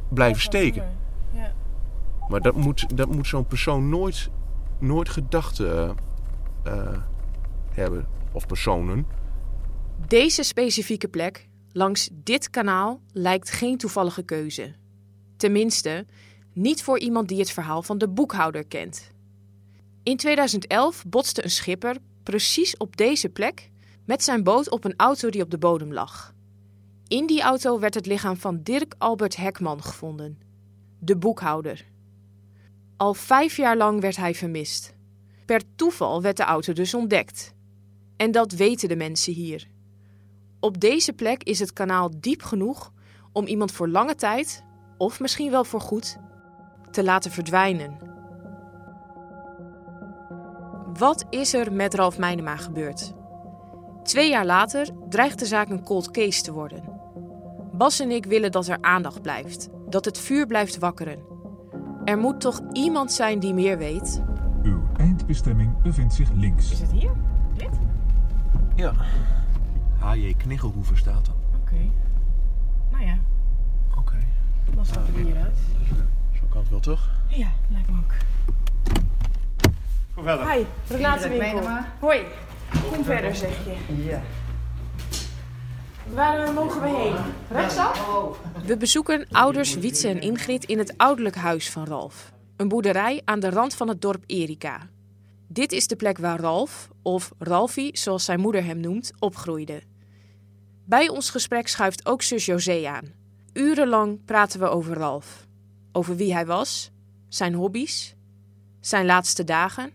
blijven 0.09 0.41
steken. 0.41 0.97
Ja. 1.33 1.53
Maar 2.29 2.41
dat 2.41 2.55
moet, 2.55 2.97
dat 2.97 3.15
moet 3.15 3.27
zo'n 3.27 3.45
persoon 3.45 3.89
nooit, 3.89 4.29
nooit 4.79 5.09
gedacht 5.09 5.59
eh, 5.59 5.89
eh, 6.63 6.97
hebben. 7.69 8.07
Of 8.31 8.45
personen. 8.45 9.07
Deze 10.07 10.43
specifieke 10.43 11.07
plek, 11.07 11.47
langs 11.71 12.09
dit 12.13 12.49
kanaal, 12.49 13.01
lijkt 13.11 13.49
geen 13.49 13.77
toevallige 13.77 14.23
keuze. 14.23 14.73
Tenminste, 15.37 16.05
niet 16.53 16.83
voor 16.83 16.99
iemand 16.99 17.27
die 17.27 17.39
het 17.39 17.51
verhaal 17.51 17.83
van 17.83 17.97
de 17.97 18.07
boekhouder 18.07 18.67
kent. 18.67 19.11
In 20.03 20.17
2011 20.17 21.05
botste 21.07 21.43
een 21.43 21.49
schipper 21.49 21.97
precies 22.23 22.77
op 22.77 22.97
deze 22.97 23.29
plek 23.29 23.69
met 24.05 24.23
zijn 24.23 24.43
boot 24.43 24.69
op 24.69 24.83
een 24.83 24.93
auto 24.97 25.29
die 25.29 25.41
op 25.41 25.51
de 25.51 25.57
bodem 25.57 25.93
lag. 25.93 26.33
In 27.07 27.25
die 27.27 27.41
auto 27.41 27.79
werd 27.79 27.93
het 27.93 28.05
lichaam 28.05 28.37
van 28.37 28.63
Dirk 28.63 28.95
Albert 28.97 29.35
Hekman 29.35 29.83
gevonden, 29.83 30.39
de 30.99 31.17
boekhouder. 31.17 31.85
Al 32.97 33.13
vijf 33.13 33.57
jaar 33.57 33.77
lang 33.77 34.01
werd 34.01 34.15
hij 34.15 34.35
vermist. 34.35 34.95
Per 35.45 35.61
toeval 35.75 36.21
werd 36.21 36.37
de 36.37 36.43
auto 36.43 36.73
dus 36.73 36.93
ontdekt. 36.93 37.53
En 38.15 38.31
dat 38.31 38.51
weten 38.51 38.87
de 38.87 38.95
mensen 38.95 39.33
hier. 39.33 39.67
Op 40.59 40.79
deze 40.79 41.13
plek 41.13 41.43
is 41.43 41.59
het 41.59 41.73
kanaal 41.73 42.11
diep 42.19 42.43
genoeg 42.43 42.91
om 43.31 43.45
iemand 43.45 43.71
voor 43.71 43.87
lange 43.87 44.15
tijd, 44.15 44.63
of 44.97 45.19
misschien 45.19 45.51
wel 45.51 45.63
voor 45.63 45.81
goed, 45.81 46.17
te 46.91 47.03
laten 47.03 47.31
verdwijnen. 47.31 47.97
Wat 50.93 51.25
is 51.29 51.53
er 51.53 51.73
met 51.73 51.93
Ralf 51.93 52.17
Meinema 52.17 52.55
gebeurd? 52.55 53.13
Twee 54.03 54.29
jaar 54.29 54.45
later 54.45 54.89
dreigt 55.09 55.39
de 55.39 55.45
zaak 55.45 55.69
een 55.69 55.83
cold 55.83 56.11
case 56.11 56.41
te 56.41 56.51
worden. 56.51 56.83
Bas 57.71 57.99
en 57.99 58.11
ik 58.11 58.25
willen 58.25 58.51
dat 58.51 58.67
er 58.67 58.81
aandacht 58.81 59.21
blijft, 59.21 59.69
dat 59.89 60.05
het 60.05 60.17
vuur 60.17 60.47
blijft 60.47 60.77
wakkeren. 60.77 61.36
Er 62.07 62.17
moet 62.17 62.41
toch 62.41 62.61
iemand 62.73 63.11
zijn 63.11 63.39
die 63.39 63.53
meer 63.53 63.77
weet? 63.77 64.21
Uw 64.63 64.81
eindbestemming 64.97 65.81
bevindt 65.81 66.13
zich 66.13 66.29
links. 66.31 66.71
Is 66.71 66.79
het 66.79 66.91
hier? 66.91 67.11
Dit? 67.57 67.69
Ja. 68.75 68.93
H.J. 69.99 70.33
Kniggelhoeven 70.37 70.97
staat 70.97 71.27
er. 71.27 71.33
Oké. 71.61 71.75
Nou 72.91 73.05
ja, 73.05 73.17
Oké. 73.97 74.15
dan 74.75 74.85
stappen 74.85 75.13
we 75.13 75.21
hieruit. 75.21 75.57
Zo 76.33 76.41
kan 76.49 76.61
het 76.61 76.69
wel 76.69 76.79
toch? 76.79 77.09
Ja, 77.27 77.47
lijkt 77.69 77.89
me 77.89 77.97
ook. 77.97 78.13
Kom 80.13 80.23
verder. 80.23 80.51
Hi, 80.51 80.65
Renate 80.87 81.23
Indruk 81.23 81.41
Winkel. 81.41 81.59
Meenema. 81.59 81.85
Hoi. 81.99 82.21
Kom 82.93 83.03
verder, 83.03 83.35
zeg 83.35 83.65
je. 83.65 84.03
Ja. 84.03 84.21
Waar 86.13 86.47
eh, 86.47 86.53
mogen 86.53 86.81
we 86.81 86.87
heen? 86.87 87.15
Rechtsaf? 87.49 88.39
We 88.65 88.77
bezoeken 88.77 89.27
ouders 89.31 89.75
Wietse 89.75 90.07
en 90.07 90.21
Ingrid 90.21 90.65
in 90.65 90.77
het 90.77 90.97
ouderlijk 90.97 91.35
huis 91.35 91.69
van 91.69 91.85
Ralf. 91.85 92.31
Een 92.55 92.67
boerderij 92.67 93.21
aan 93.25 93.39
de 93.39 93.49
rand 93.49 93.75
van 93.75 93.87
het 93.87 94.01
dorp 94.01 94.23
Erika. 94.25 94.89
Dit 95.47 95.71
is 95.71 95.87
de 95.87 95.95
plek 95.95 96.17
waar 96.17 96.39
Ralf, 96.39 96.89
of 97.01 97.31
Ralfie 97.39 97.97
zoals 97.97 98.25
zijn 98.25 98.39
moeder 98.39 98.63
hem 98.63 98.79
noemt, 98.79 99.11
opgroeide. 99.19 99.81
Bij 100.85 101.09
ons 101.09 101.29
gesprek 101.29 101.67
schuift 101.67 102.05
ook 102.05 102.21
zus 102.21 102.45
José 102.45 102.87
aan. 102.87 103.13
Urenlang 103.53 104.25
praten 104.25 104.59
we 104.59 104.67
over 104.67 104.97
Ralf. 104.97 105.47
Over 105.91 106.15
wie 106.15 106.33
hij 106.33 106.45
was, 106.45 106.91
zijn 107.27 107.53
hobby's, 107.53 108.15
zijn 108.79 109.05
laatste 109.05 109.43
dagen. 109.43 109.91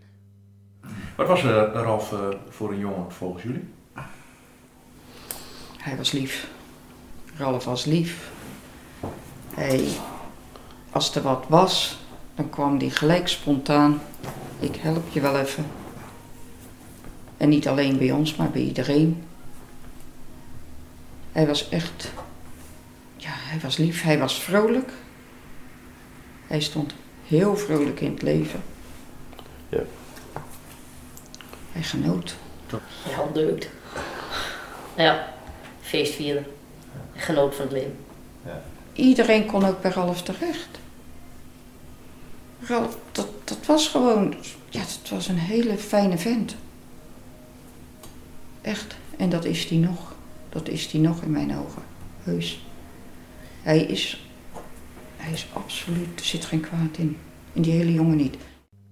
Wat 1.17 1.29
was 1.29 1.45
uh, 1.45 1.51
Ralf 1.73 2.13
uh, 2.13 2.29
voor 2.49 2.73
een 2.73 2.79
jongen 2.79 3.13
volgens 3.13 3.43
jullie? 3.43 3.69
Hij 5.83 5.97
was 5.97 6.13
lief. 6.13 6.49
Ralf 7.37 7.65
was 7.65 7.85
lief. 7.85 8.31
Hij, 9.55 9.89
als 10.91 11.15
er 11.15 11.23
wat 11.23 11.45
was, 11.49 11.99
dan 12.35 12.51
kwam 12.51 12.79
hij 12.79 12.91
gelijk 12.91 13.29
spontaan. 13.29 14.03
Ik 14.61 14.77
help 14.77 15.09
je 15.13 15.21
wel 15.21 15.39
even. 15.39 15.67
En 17.37 17.49
niet 17.49 17.69
alleen 17.69 17.99
bij 17.99 18.11
ons, 18.11 18.37
maar 18.37 18.51
bij 18.51 18.63
iedereen. 18.63 19.25
Hij 21.33 21.47
was 21.47 21.69
echt, 21.69 22.13
ja, 23.17 23.31
hij 23.33 23.61
was 23.61 23.77
lief. 23.77 24.03
Hij 24.03 24.19
was 24.19 24.43
vrolijk. 24.43 24.93
Hij 26.47 26.61
stond 26.61 26.95
heel 27.27 27.57
vrolijk 27.57 28.01
in 28.01 28.11
het 28.11 28.23
leven. 28.23 28.63
Ja. 29.69 29.83
Hij 31.73 31.83
genoot. 31.83 32.37
Ja, 33.09 33.27
deugd. 33.33 33.69
Ja, 34.97 35.32
feestvieren. 35.93 36.47
Genoot 37.15 37.55
van 37.55 37.65
het 37.65 37.73
leven. 37.73 37.97
Iedereen 38.93 39.47
kon 39.47 39.65
ook 39.65 39.83
bij 39.83 39.91
Ralf 39.91 40.23
terecht. 40.23 40.69
Ralf, 42.61 42.99
dat, 43.13 43.29
dat 43.45 43.67
was 43.67 43.89
gewoon, 43.89 44.35
ja, 44.69 44.81
dat 44.81 45.09
was 45.11 45.29
een 45.29 45.39
hele 45.39 45.77
fijne 45.77 46.19
vent. 46.19 46.55
Echt. 48.61 48.97
En 49.17 49.29
dat 49.31 49.45
is 49.45 49.65
hij 49.65 49.79
nog. 49.79 50.15
Dat 50.49 50.69
is 50.69 50.93
hij 50.93 51.01
nog 51.01 51.23
in 51.23 51.31
mijn 51.31 51.57
ogen. 51.57 51.83
Heus. 52.23 52.65
Hij 53.63 53.81
is, 53.83 54.27
hij 55.17 55.33
is 55.33 55.47
absoluut, 55.53 56.21
er 56.21 56.25
zit 56.27 56.45
geen 56.45 56.61
kwaad 56.61 56.97
in. 56.97 57.19
In 57.53 57.63
die 57.63 57.73
hele 57.73 57.93
jongen 57.93 58.17
niet. 58.17 58.37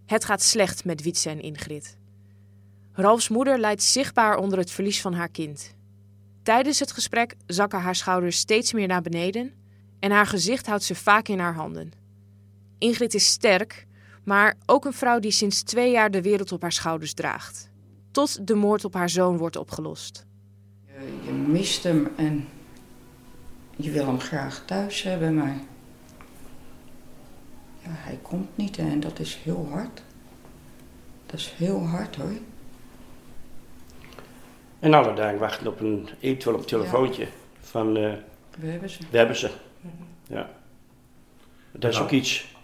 Het 0.06 0.24
gaat 0.24 0.42
slecht 0.42 0.84
met 0.84 1.02
Wietse 1.02 1.30
en 1.30 1.40
Ingrid. 1.40 1.96
Ralfs 2.92 3.28
moeder 3.28 3.58
lijdt 3.58 3.82
zichtbaar 3.82 4.36
onder 4.36 4.58
het 4.58 4.70
verlies 4.70 5.00
van 5.00 5.14
haar 5.14 5.28
kind. 5.28 5.74
Tijdens 6.42 6.78
het 6.78 6.92
gesprek 6.92 7.34
zakken 7.46 7.80
haar 7.80 7.94
schouders 7.94 8.38
steeds 8.38 8.72
meer 8.72 8.86
naar 8.86 9.02
beneden 9.02 9.52
en 9.98 10.10
haar 10.10 10.26
gezicht 10.26 10.66
houdt 10.66 10.82
ze 10.82 10.94
vaak 10.94 11.28
in 11.28 11.38
haar 11.38 11.54
handen. 11.54 11.92
Ingrid 12.78 13.14
is 13.14 13.26
sterk, 13.26 13.86
maar 14.24 14.56
ook 14.66 14.84
een 14.84 14.92
vrouw 14.92 15.18
die 15.18 15.30
sinds 15.30 15.62
twee 15.62 15.90
jaar 15.90 16.10
de 16.10 16.22
wereld 16.22 16.52
op 16.52 16.62
haar 16.62 16.72
schouders 16.72 17.12
draagt. 17.12 17.70
Tot 18.10 18.46
de 18.46 18.54
moord 18.54 18.84
op 18.84 18.94
haar 18.94 19.10
zoon 19.10 19.36
wordt 19.36 19.56
opgelost. 19.56 20.26
Je, 20.86 21.18
je 21.24 21.32
mist 21.32 21.82
hem 21.82 22.08
en 22.16 22.48
je 23.76 23.90
wil 23.90 24.06
hem 24.06 24.20
graag 24.20 24.64
thuis 24.64 25.02
hebben, 25.02 25.34
maar 25.34 25.56
ja, 27.82 27.90
hij 27.90 28.18
komt 28.22 28.56
niet 28.56 28.78
en 28.78 29.00
dat 29.00 29.18
is 29.18 29.40
heel 29.42 29.68
hard. 29.70 30.02
Dat 31.26 31.40
is 31.40 31.54
heel 31.56 31.86
hard 31.86 32.16
hoor. 32.16 32.38
En 34.80 34.94
alle 34.94 35.14
dagen 35.14 35.38
wachten 35.38 35.66
op 35.66 35.80
een, 35.80 36.08
eventueel 36.20 36.54
op 36.54 36.60
een 36.60 36.66
telefoontje 36.66 37.26
van, 37.60 37.96
eh, 37.96 38.12
We 38.58 38.66
hebben 38.66 38.90
ze. 38.90 38.98
we 39.10 39.18
hebben 39.18 39.36
ze. 39.36 39.50
Ja. 40.26 40.50
Dat 41.72 41.90
is 41.90 41.96
Nou. 41.96 42.06
ook 42.06 42.12
iets 42.14 42.54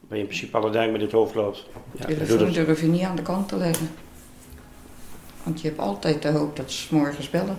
waar 0.00 0.16
je 0.16 0.22
in 0.22 0.28
principe 0.28 0.56
alle 0.56 0.70
dagen 0.70 0.92
met 0.92 1.00
het 1.00 1.12
hoofd 1.12 1.34
loopt. 1.34 1.66
Ja, 1.98 2.04
Telefoon 2.04 2.52
durf 2.52 2.80
je 2.80 2.86
niet 2.86 3.02
aan 3.02 3.16
de 3.16 3.22
kant 3.22 3.48
te 3.48 3.56
leggen. 3.56 3.88
Want 5.42 5.60
je 5.60 5.68
hebt 5.68 5.80
altijd 5.80 6.22
de 6.22 6.28
hoop 6.28 6.56
dat 6.56 6.70
ze 6.72 6.78
's 6.86 6.88
morgens 6.88 7.30
bellen. 7.30 7.56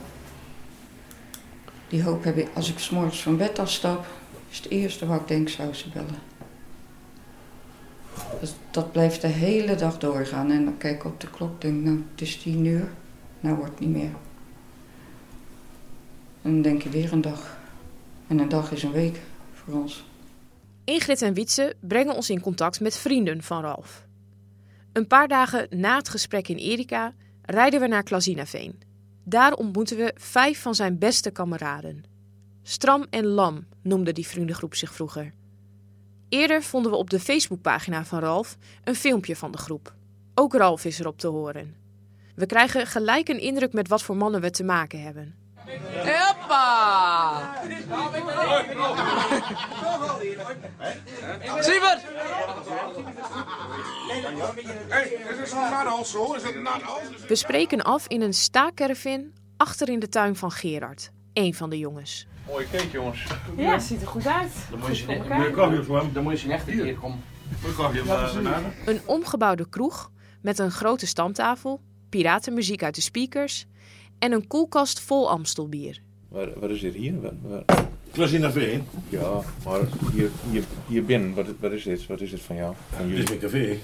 Die 1.87 2.03
hoop 2.03 2.23
heb 2.23 2.37
ik 2.37 2.47
als 2.53 2.69
ik 2.69 2.79
's 2.79 2.89
morgens 2.89 3.21
van 3.23 3.37
bed 3.37 3.59
afstap. 3.59 4.05
Is 4.49 4.57
het 4.57 4.69
eerste 4.69 5.05
wat 5.05 5.19
ik 5.21 5.27
denk, 5.27 5.49
zou 5.49 5.73
ze 5.73 5.89
bellen. 5.89 6.19
Dus 8.39 8.53
dat 8.71 8.91
blijft 8.91 9.21
de 9.21 9.27
hele 9.27 9.75
dag 9.75 9.97
doorgaan. 9.97 10.51
En 10.51 10.65
dan 10.65 10.77
kijk 10.77 10.95
ik 10.95 11.05
op 11.05 11.19
de 11.21 11.29
klok 11.29 11.61
denk 11.61 11.83
nou, 11.83 12.03
het 12.11 12.21
is 12.21 12.37
tien 12.41 12.65
uur. 12.65 12.87
Nou 13.45 13.57
wordt 13.57 13.79
niet 13.79 13.89
meer. 13.89 14.11
En 16.41 16.51
dan 16.51 16.61
denk 16.61 16.81
je 16.81 16.89
weer 16.89 17.13
een 17.13 17.21
dag. 17.21 17.57
En 18.27 18.39
een 18.39 18.49
dag 18.49 18.71
is 18.71 18.83
een 18.83 18.91
week 18.91 19.21
voor 19.53 19.73
ons. 19.73 20.05
Ingrid 20.83 21.21
en 21.21 21.33
Wietse 21.33 21.75
brengen 21.79 22.15
ons 22.15 22.29
in 22.29 22.41
contact 22.41 22.79
met 22.79 22.97
vrienden 22.97 23.43
van 23.43 23.61
Ralf. 23.61 24.05
Een 24.93 25.07
paar 25.07 25.27
dagen 25.27 25.67
na 25.69 25.97
het 25.97 26.09
gesprek 26.09 26.47
in 26.47 26.57
Erika 26.57 27.13
rijden 27.41 27.79
we 27.79 27.87
naar 27.87 28.03
Klazinaveen. 28.03 28.79
Daar 29.23 29.53
ontmoeten 29.53 29.97
we 29.97 30.13
vijf 30.15 30.61
van 30.61 30.75
zijn 30.75 30.97
beste 30.97 31.31
kameraden. 31.31 32.03
Stram 32.63 33.05
en 33.09 33.25
Lam 33.25 33.65
noemde 33.81 34.11
die 34.11 34.27
vriendengroep 34.27 34.75
zich 34.75 34.93
vroeger. 34.93 35.33
Eerder 36.29 36.63
vonden 36.63 36.91
we 36.91 36.97
op 36.97 37.09
de 37.09 37.19
Facebookpagina 37.19 38.05
van 38.05 38.19
Ralf 38.19 38.57
een 38.83 38.95
filmpje 38.95 39.35
van 39.35 39.51
de 39.51 39.57
groep. 39.57 39.93
Ook 40.33 40.53
Ralf 40.53 40.85
is 40.85 40.99
erop 40.99 41.17
te 41.19 41.27
horen. 41.27 41.84
We 42.35 42.45
krijgen 42.45 42.87
gelijk 42.87 43.27
een 43.29 43.39
indruk 43.39 43.73
met 43.73 43.87
wat 43.87 44.03
voor 44.03 44.15
mannen 44.17 44.41
we 44.41 44.49
te 44.49 44.63
maken 44.63 45.01
hebben. 45.01 45.35
Hoppa! 45.93 47.41
Nathals? 56.61 57.25
We 57.27 57.35
spreken 57.35 57.81
af 57.83 58.07
in 58.07 58.21
een 58.21 58.33
staakcaravan 58.33 59.31
achter 59.57 59.89
in 59.89 59.99
de 59.99 60.09
tuin 60.09 60.35
van 60.35 60.51
Gerard, 60.51 61.11
een 61.33 61.53
van 61.53 61.69
de 61.69 61.77
jongens. 61.77 62.27
Mooie 62.47 62.69
cake, 62.71 62.91
jongens. 62.91 63.27
Ja, 63.57 63.71
het 63.71 63.83
ziet 63.83 64.01
er 64.01 64.07
goed 64.07 64.27
uit. 64.27 64.51
Dan 64.69 64.79
moet 64.79 64.87
je 64.87 64.95
ze 64.95 65.11
een 65.11 65.21
keer 65.21 65.51
komen. 65.51 67.23
Ja, 68.05 68.61
Een 68.85 69.01
omgebouwde 69.05 69.69
kroeg 69.69 70.11
met 70.41 70.59
een 70.59 70.71
grote 70.71 71.07
stamtafel, 71.07 71.81
piratenmuziek 72.15 72.83
uit 72.83 72.95
de 72.95 73.01
speakers 73.01 73.65
en 74.19 74.31
een 74.31 74.47
koelkast 74.47 74.99
vol 74.99 75.29
Amstelbier. 75.29 76.01
Waar, 76.27 76.59
waar 76.59 76.69
is 76.71 76.81
dit 76.81 76.93
hier? 76.93 77.21
Waar, 77.21 77.31
waar- 77.41 77.85
Klazinaveen. 78.11 78.83
Ja, 79.09 79.41
maar 79.65 79.79
hier, 80.13 80.29
hier, 80.51 80.63
hier 80.87 81.05
binnen, 81.05 81.33
wat, 81.33 81.45
wat 81.59 81.71
is 81.71 81.83
dit? 81.83 82.07
Wat 82.07 82.21
is 82.21 82.29
dit 82.29 82.41
van 82.41 82.55
jou? 82.55 82.73
Van 82.89 83.07
Dit 83.07 83.07
jullie? 83.07 83.23
is 83.23 83.29
mijn 83.29 83.39
café. 83.41 83.77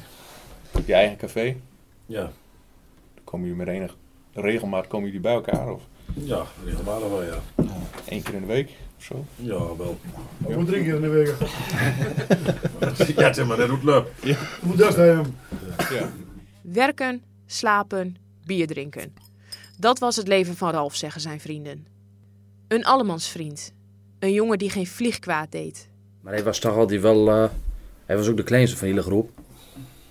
Heb 0.71 0.87
je 0.87 0.93
eigen 0.93 1.17
café? 1.17 1.55
Ja. 2.05 2.21
Dan 2.21 3.23
komen 3.23 3.47
jullie 3.47 3.65
met 3.65 3.73
enig 3.75 3.95
regelmaat 4.33 4.87
komen 4.87 5.05
jullie 5.05 5.21
bij 5.21 5.33
elkaar? 5.33 5.71
Of 5.73 5.81
Ja, 6.13 6.45
regelmatig 6.65 7.07
wel, 7.09 7.23
ja. 7.23 7.39
één 8.05 8.21
keer 8.23 8.33
in 8.33 8.41
de 8.41 8.47
week 8.47 8.69
of 8.97 9.03
zo? 9.03 9.25
Ja, 9.35 9.75
wel. 9.75 9.97
Ik 10.47 10.55
moet 10.55 10.67
drie 10.67 10.83
keer 10.83 10.95
in 10.95 11.01
de 11.01 11.07
week. 11.09 11.35
ja, 13.19 13.33
zeg 13.33 13.45
maar, 13.47 13.57
dat 13.57 13.67
doet 13.67 13.83
leuk. 13.83 14.05
Ja. 14.23 14.35
Hoe 14.61 14.75
dat 14.75 14.95
hem? 14.95 15.23
Ja. 15.77 16.09
Werken, 16.61 17.21
slapen, 17.45 18.15
bier 18.45 18.67
drinken. 18.67 19.13
Dat 19.77 19.99
was 19.99 20.15
het 20.15 20.27
leven 20.27 20.55
van 20.55 20.69
Ralf, 20.71 20.95
zeggen 20.95 21.21
zijn 21.21 21.39
vrienden. 21.39 21.87
Een 22.67 22.85
allemansvriend. 22.85 23.73
Een 24.19 24.33
jongen 24.33 24.57
die 24.57 24.69
geen 24.69 24.87
vlieg 24.87 25.19
kwaad 25.19 25.51
deed. 25.51 25.89
Maar 26.21 26.33
hij 26.33 26.43
was 26.43 26.59
toch 26.59 26.75
altijd 26.75 27.01
wel... 27.01 27.29
eh, 27.29 27.49
hij 28.05 28.17
was 28.17 28.27
ook 28.27 28.37
de 28.37 28.43
kleinste 28.43 28.77
van 28.77 28.87
de 28.87 28.93
hele 28.93 29.05
groep. 29.05 29.29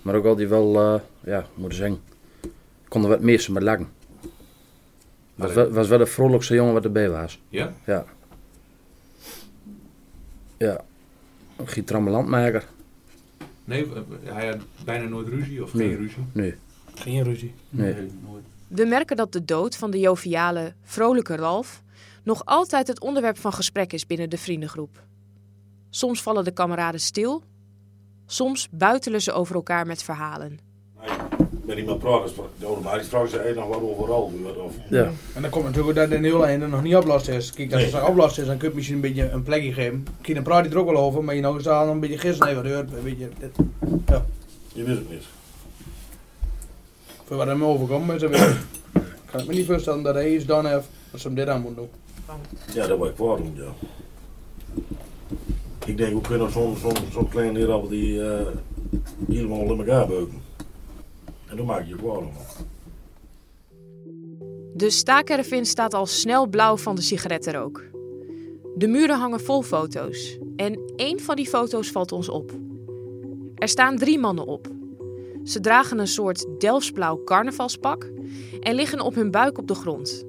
Maar 0.01 0.15
ook 0.15 0.25
altijd 0.25 0.49
wel, 0.49 0.79
eh, 0.79 1.01
ja, 1.23 1.45
moet 1.53 1.71
ik 1.71 1.77
zeggen... 1.77 1.99
Kon 2.87 3.03
er 3.03 3.09
wat 3.09 3.21
missen 3.21 3.53
met 3.53 3.63
lachen. 3.63 3.89
Was 5.35 5.53
wel, 5.53 5.69
was 5.69 5.87
wel 5.87 5.97
de 5.97 6.05
vrolijkste 6.05 6.53
jongen 6.55 6.73
wat 6.73 6.83
erbij 6.83 7.09
was. 7.09 7.39
Ja? 7.49 7.73
Ja. 7.85 8.05
Ja. 10.57 10.81
Geen 11.65 11.83
trammelandmaker. 11.83 12.67
Nee, 13.63 13.87
hij 14.23 14.47
had 14.47 14.57
bijna 14.85 15.07
nooit 15.07 15.27
ruzie 15.27 15.63
of 15.63 15.73
Nee. 15.73 15.87
geen 15.89 15.97
ruzie? 15.97 16.25
Nee. 16.31 16.55
Geen 17.01 17.23
ruzie. 17.23 17.53
Nee. 17.69 17.93
nooit. 17.93 18.43
We 18.67 18.85
merken 18.85 19.15
dat 19.15 19.31
de 19.33 19.45
dood 19.45 19.75
van 19.75 19.91
de 19.91 19.99
joviale, 19.99 20.73
vrolijke 20.83 21.35
Ralf 21.35 21.81
nog 22.23 22.41
altijd 22.45 22.87
het 22.87 22.99
onderwerp 23.01 23.37
van 23.37 23.53
gesprek 23.53 23.93
is 23.93 24.05
binnen 24.07 24.29
de 24.29 24.37
vriendengroep. 24.37 25.03
Soms 25.89 26.21
vallen 26.21 26.43
de 26.43 26.51
kameraden 26.51 26.99
stil, 26.99 27.43
soms 28.25 28.67
buitelen 28.71 29.21
ze 29.21 29.31
over 29.31 29.55
elkaar 29.55 29.85
met 29.87 30.03
verhalen. 30.03 30.59
met 31.65 31.77
iemand 31.77 31.99
praten. 31.99 32.23
Dus 32.35 32.35
de 32.59 32.65
die 32.99 33.03
vraagt 33.03 33.29
ze 33.31 33.53
nog 33.55 33.67
wat 33.67 33.81
overal. 33.81 34.31
Of, 34.65 34.73
Ja. 34.89 35.11
En 35.35 35.41
dan 35.41 35.51
komt 35.51 35.65
natuurlijk 35.65 35.95
dat 35.95 36.09
in 36.11 36.23
heel 36.23 36.45
einde 36.45 36.67
nog 36.67 36.83
niet 36.83 36.95
oplost 36.95 37.27
is. 37.27 37.51
Kijk, 37.51 37.73
als 37.73 37.81
Nee. 37.83 37.95
het 37.95 38.09
oplost 38.09 38.37
is, 38.39 38.45
dan 38.45 38.57
kun 38.57 38.69
je 38.69 38.75
misschien 38.75 38.95
een 38.95 39.01
beetje 39.01 39.29
een 39.29 39.43
plekje 39.43 39.73
geven. 39.73 40.07
Kijk, 40.21 40.35
dan 40.35 40.43
praat 40.43 40.65
je 40.65 40.71
er 40.71 40.77
ook 40.77 40.91
wel 40.91 40.97
over, 41.01 41.23
maar 41.23 41.35
je 41.35 41.41
eens 41.55 41.67
aan 41.67 41.89
een 41.89 41.99
beetje 41.99 42.17
gisteren 42.17 42.65
even. 42.65 42.97
Een 42.97 43.03
beetje, 43.03 43.29
dit. 43.39 43.55
Ja. 44.07 44.25
Je 44.73 44.83
weet 44.83 44.95
het 44.97 45.09
niet. 45.09 45.23
Voor 47.31 47.39
wat 47.39 47.49
hem 47.49 47.63
overkomt 47.63 48.11
is, 48.11 48.21
weet 48.21 48.39
ik. 48.39 48.57
kan 49.31 49.39
ik 49.39 49.47
me 49.47 49.53
niet 49.53 49.65
voorstellen 49.65 50.03
dat 50.03 50.13
hij 50.15 50.33
iets 50.33 50.41
gedaan 50.41 50.65
heeft 50.65 50.87
dat 51.11 51.21
ze 51.21 51.27
hem 51.27 51.35
dit 51.35 51.47
aan 51.47 51.61
moet 51.61 51.75
doen. 51.75 51.89
Ja, 52.73 52.87
dat 52.87 52.97
wil 52.97 53.07
ik 53.07 53.15
kwaad 53.15 53.37
doen, 53.37 53.53
ja. 53.55 53.73
Ik 55.85 55.97
denk, 55.97 56.11
hoe 56.11 56.21
kunnen 56.21 56.51
zo'n 56.51 56.77
zo'n 56.77 56.95
zo'n 57.11 57.29
klein 57.29 57.53
leraar 57.53 57.87
die 57.87 58.23
eh 58.23 58.47
helemaal 59.27 59.61
in 59.61 59.79
elkaar 59.79 60.07
beuken. 60.07 60.41
En 61.47 61.57
dan 61.57 61.65
maak 61.65 61.83
je 61.83 61.87
je 61.87 61.95
kwaad 61.95 62.17
om. 62.17 62.31
De 64.73 64.89
staakervin 64.89 65.65
staat 65.65 65.93
al 65.93 66.05
snel 66.05 66.47
blauw 66.47 66.77
van 66.77 66.95
de 66.95 67.01
sigarettenrook. 67.01 67.83
De 68.75 68.87
muren 68.87 69.19
hangen 69.19 69.41
vol 69.41 69.61
foto's 69.61 70.37
en 70.55 70.79
één 70.95 71.19
van 71.19 71.35
die 71.35 71.47
foto's 71.47 71.91
valt 71.91 72.11
ons 72.11 72.29
op. 72.29 72.51
Er 73.55 73.67
staan 73.67 73.97
drie 73.97 74.19
mannen 74.19 74.45
op. 74.45 74.79
Ze 75.43 75.59
dragen 75.59 75.99
een 75.99 76.07
soort 76.07 76.45
Delftsblauw 76.57 77.23
carnavalspak 77.23 78.11
en 78.59 78.75
liggen 78.75 79.01
op 79.01 79.15
hun 79.15 79.31
buik 79.31 79.57
op 79.57 79.67
de 79.67 79.75
grond. 79.75 80.25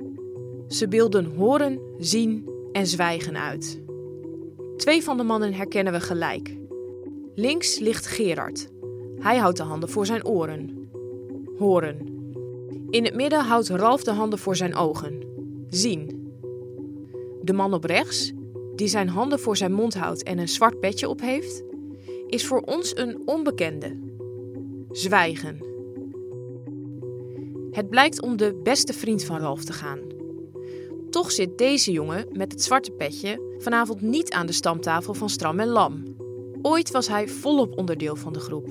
Ze 0.69 0.89
beelden 0.89 1.25
horen, 1.25 1.81
zien 1.99 2.49
en 2.73 2.87
zwijgen 2.87 3.37
uit. 3.37 3.81
Twee 4.77 5.03
van 5.03 5.17
de 5.17 5.23
mannen 5.23 5.55
herkennen 5.55 5.93
we 5.93 6.01
gelijk. 6.01 6.57
Links 7.35 7.79
ligt 7.79 8.07
Gerard. 8.07 8.69
Hij 9.19 9.37
houdt 9.37 9.57
de 9.57 9.63
handen 9.63 9.89
voor 9.89 10.07
zijn 10.07 10.27
oren. 10.27 10.91
Horen. 11.59 11.99
In 12.91 13.05
het 13.05 13.15
midden 13.15 13.45
houdt 13.45 13.69
Ralf 13.69 14.05
de 14.05 14.11
handen 14.11 14.39
voor 14.39 14.57
zijn 14.57 14.75
ogen. 14.75 15.21
Zien. 15.69 16.33
De 17.43 17.53
man 17.53 17.75
op 17.75 17.85
rechts, 17.85 18.33
die 18.77 18.89
zijn 18.89 19.09
handen 19.09 19.41
voor 19.41 19.57
zijn 19.57 19.73
mond 19.73 19.95
houdt 19.95 20.23
en 20.23 20.39
een 20.39 20.49
zwart 20.49 20.81
petje 20.81 21.09
op 21.09 21.21
heeft, 21.21 21.63
is 22.27 22.47
voor 22.47 22.61
ons 22.61 22.97
een 22.97 23.23
onbekende. 23.25 24.12
Zwijgen. 24.93 25.59
Het 27.71 27.89
blijkt 27.91 28.23
om 28.23 28.37
de 28.37 28.61
beste 28.63 28.93
vriend 28.93 29.25
van 29.25 29.39
Ralf 29.39 29.65
te 29.65 29.73
gaan. 29.73 29.99
Toch 31.11 31.31
zit 31.31 31.59
deze 31.59 31.93
jongen 31.93 32.27
met 32.33 32.53
het 32.53 32.63
zwarte 32.63 32.91
petje 32.91 33.55
vanavond 33.59 34.01
niet 34.01 34.33
aan 34.33 34.47
de 34.47 34.53
stamtafel 34.53 35.15
van 35.15 35.29
Stram 35.29 35.61
en 35.61 35.69
Lam. 35.69 36.03
Ooit 36.63 36.91
was 36.91 37.09
hij 37.09 37.29
volop 37.29 37.79
onderdeel 37.79 38.17
van 38.17 38.33
de 38.33 38.41
groep. 38.41 38.69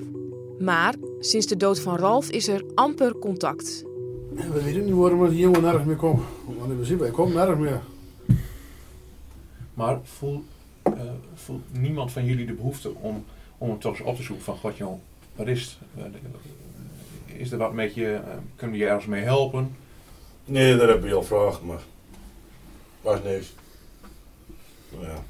Maar 0.58 0.94
sinds 1.20 1.46
de 1.46 1.56
dood 1.56 1.80
van 1.80 1.96
Ralf 1.96 2.30
is 2.30 2.48
er 2.48 2.64
amper 2.74 3.18
contact. 3.18 3.84
We 4.34 4.62
weten 4.62 4.84
niet 4.84 4.94
waarom 4.94 5.28
die 5.28 5.38
jongen 5.38 5.62
nergens 5.62 5.84
meer 5.84 5.96
komt. 5.96 6.22
Want 6.46 6.70
in 6.70 6.76
principe, 6.76 7.02
hij 7.02 7.12
komt 7.12 7.34
nergens 7.34 7.60
meer. 7.60 7.82
Maar 9.74 10.00
voelt, 10.02 10.44
eh, 10.82 10.92
voelt 11.34 11.62
niemand 11.72 12.12
van 12.12 12.24
jullie 12.24 12.46
de 12.46 12.52
behoefte 12.52 12.94
om, 13.00 13.24
om 13.58 13.68
hem 13.68 13.78
toch 13.78 13.98
eens 13.98 14.08
op 14.08 14.16
te 14.16 14.22
zoeken 14.22 14.44
van, 14.44 14.56
god 14.56 14.76
joh, 14.76 15.00
wat 15.36 15.46
is 15.46 15.78
het? 15.94 16.04
Eh, 17.26 17.40
Is 17.40 17.52
er 17.52 17.58
wat 17.58 17.72
met 17.72 17.94
je, 17.94 18.14
eh, 18.14 18.36
kunnen 18.56 18.76
we 18.76 18.82
je 18.82 18.88
ergens 18.88 19.06
mee 19.06 19.22
helpen? 19.22 19.76
Nee, 20.44 20.76
dat 20.76 20.88
heb 20.88 21.04
je 21.04 21.14
al 21.14 21.20
gevraagd, 21.20 21.62
maar 21.62 21.80
was 23.00 23.22
niks. 23.22 23.52
Nou 24.92 25.04
ja, 25.06 25.24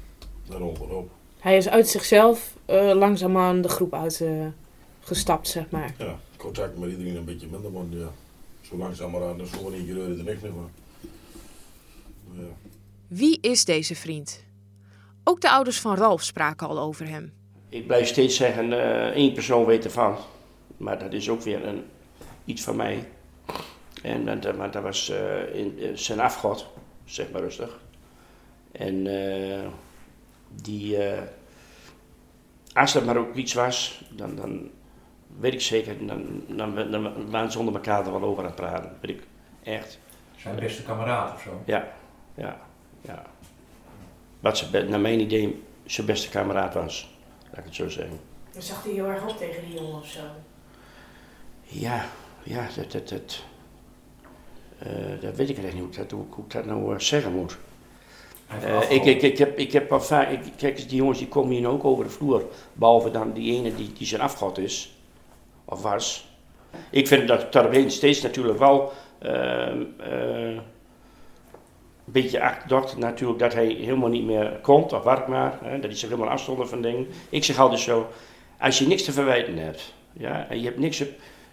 daarom 0.47 0.75
gewoon 0.75 0.91
op. 0.97 1.11
Hij 1.39 1.57
is 1.57 1.69
uit 1.69 1.87
zichzelf 1.87 2.55
eh, 2.65 2.91
langzaamaan 2.93 3.61
de 3.61 3.67
groep 3.69 3.93
uitgestapt, 3.93 4.53
gestapt, 5.01 5.47
zeg 5.47 5.69
maar. 5.69 5.93
Ja, 5.97 6.19
contact 6.37 6.77
met 6.77 6.89
iedereen 6.89 7.15
een 7.15 7.25
beetje 7.25 7.47
minder, 7.47 7.71
want 7.71 7.93
ja, 7.93 8.11
zo 8.61 8.77
langzamerhand 8.77 9.39
en 9.39 9.47
zo 9.47 9.67
in 9.67 9.73
één 9.73 9.85
keer 9.85 10.01
er 10.01 10.23
niks 10.23 10.41
meer 10.41 10.51
van. 10.51 10.69
Ja. 12.31 12.43
Wie 13.07 13.37
is 13.41 13.65
deze 13.65 13.95
vriend? 13.95 14.43
Ook 15.23 15.41
de 15.41 15.49
ouders 15.49 15.79
van 15.79 15.95
Ralf 15.95 16.23
spraken 16.23 16.67
al 16.67 16.79
over 16.79 17.07
hem. 17.07 17.33
Ik 17.73 17.87
blijf 17.87 18.07
steeds 18.07 18.35
zeggen, 18.35 18.73
eh, 18.73 19.07
één 19.07 19.33
persoon 19.33 19.65
weet 19.65 19.83
ervan. 19.85 20.15
Maar 20.77 20.99
dat 20.99 21.13
is 21.13 21.29
ook 21.29 21.41
weer 21.41 21.67
een, 21.67 21.85
iets 22.45 22.63
van 22.63 22.75
mij. 22.75 23.07
En 24.01 24.25
dat, 24.25 24.41
dat- 24.41 24.57
maar 24.57 24.71
dat 24.71 24.83
was 24.83 25.09
eh, 25.09 25.55
in, 25.55 25.79
eh, 25.79 25.89
zijn 25.93 26.19
afgod, 26.19 26.67
zeg 27.05 27.31
maar 27.31 27.41
rustig. 27.41 27.79
En 28.71 29.07
die, 30.61 30.97
als 32.73 32.95
er 32.95 33.03
maar 33.05 33.17
ook 33.17 33.35
iets 33.35 33.53
was, 33.53 34.01
dan, 34.09 34.35
dan 34.35 34.69
weet 35.39 35.53
ik 35.53 35.61
zeker, 35.61 36.05
dan, 36.07 36.43
dan, 36.47 36.75
dan, 36.75 36.91
dan 36.91 37.29
waren 37.31 37.51
ze 37.51 37.59
onder 37.59 37.73
elkaar 37.73 38.05
er 38.05 38.11
wel 38.11 38.23
over 38.23 38.39
aan 38.43 38.49
het 38.49 38.55
praten. 38.55 38.97
Weet 39.01 39.09
ik 39.11 39.23
echt. 39.63 39.99
Zijn 40.35 40.55
beste 40.55 40.83
kameraad 40.83 41.33
of 41.33 41.41
zo? 41.41 41.61
Ja, 41.65 41.87
ja, 42.35 42.61
ja. 43.01 43.23
Wat 44.39 44.57
ze, 44.57 44.83
naar 44.89 44.99
mijn 44.99 45.19
idee 45.19 45.61
zijn 45.85 46.07
beste 46.07 46.29
kameraad 46.29 46.73
was, 46.73 47.12
laat 47.53 47.59
ik 47.59 47.65
het 47.65 47.75
zo 47.75 47.89
zeggen. 47.89 48.19
Dan 48.53 48.61
zag 48.61 48.83
hij 48.83 48.91
heel 48.91 49.07
erg 49.07 49.27
op 49.27 49.37
tegen 49.37 49.65
die 49.65 49.73
jongen 49.73 49.99
of 49.99 50.07
zo. 50.07 50.21
Ja, 51.63 52.05
ja, 52.43 52.67
dat, 52.75 52.91
dat, 52.91 53.09
dat, 53.09 53.43
eh, 54.79 55.21
dat 55.21 55.35
weet 55.35 55.49
ik 55.49 55.57
echt 55.57 55.73
niet 55.73 55.81
hoe 55.81 55.91
ik 55.91 55.95
dat, 55.95 56.11
hoe, 56.11 56.25
hoe 56.29 56.45
ik 56.45 56.51
dat 56.51 56.65
nou 56.65 56.93
eh, 56.93 56.99
zeggen 56.99 57.31
moet. 57.33 57.57
Eh, 58.61 58.91
ik, 58.91 59.05
ik, 59.05 59.21
ik, 59.21 59.37
heb, 59.37 59.57
ik 59.57 59.71
heb 59.71 59.91
al 59.91 60.01
vaak, 60.01 60.29
ik, 60.29 60.39
kijk, 60.57 60.89
die 60.89 60.97
jongens 60.97 61.17
die 61.17 61.27
komen 61.27 61.55
hier 61.55 61.67
ook 61.67 61.83
over 61.83 62.03
de 62.03 62.09
vloer, 62.09 62.45
behalve 62.73 63.11
dan 63.11 63.33
die 63.33 63.57
ene 63.57 63.75
die, 63.75 63.93
die 63.93 64.07
zijn 64.07 64.21
afgod 64.21 64.57
is, 64.57 64.95
of 65.65 65.81
was. 65.81 66.27
Ik 66.89 67.07
vind 67.07 67.27
dat 67.27 67.51
daaromheen 67.51 67.91
steeds 67.91 68.21
natuurlijk 68.21 68.59
wel 68.59 68.91
ehm, 69.19 69.83
eh, 69.99 70.57
een 72.05 72.11
beetje 72.11 72.41
achterdocht 72.41 72.97
natuurlijk 72.97 73.39
dat 73.39 73.53
hij 73.53 73.67
helemaal 73.67 74.09
niet 74.09 74.25
meer 74.25 74.59
komt, 74.61 74.93
of 74.93 75.03
wat 75.03 75.27
maar, 75.27 75.57
hè, 75.63 75.71
dat 75.71 75.89
hij 75.89 75.95
zich 75.95 76.09
helemaal 76.09 76.31
afstond 76.31 76.69
van 76.69 76.81
dingen. 76.81 77.07
Ik 77.29 77.43
zeg 77.43 77.59
altijd 77.59 77.79
zo, 77.79 78.07
als 78.59 78.79
je 78.79 78.87
niks 78.87 79.03
te 79.03 79.11
verwijten 79.11 79.57
hebt, 79.57 79.93
ja, 80.13 80.47
en 80.49 80.59
je 80.59 80.65
hebt 80.65 80.79
niks, 80.79 81.03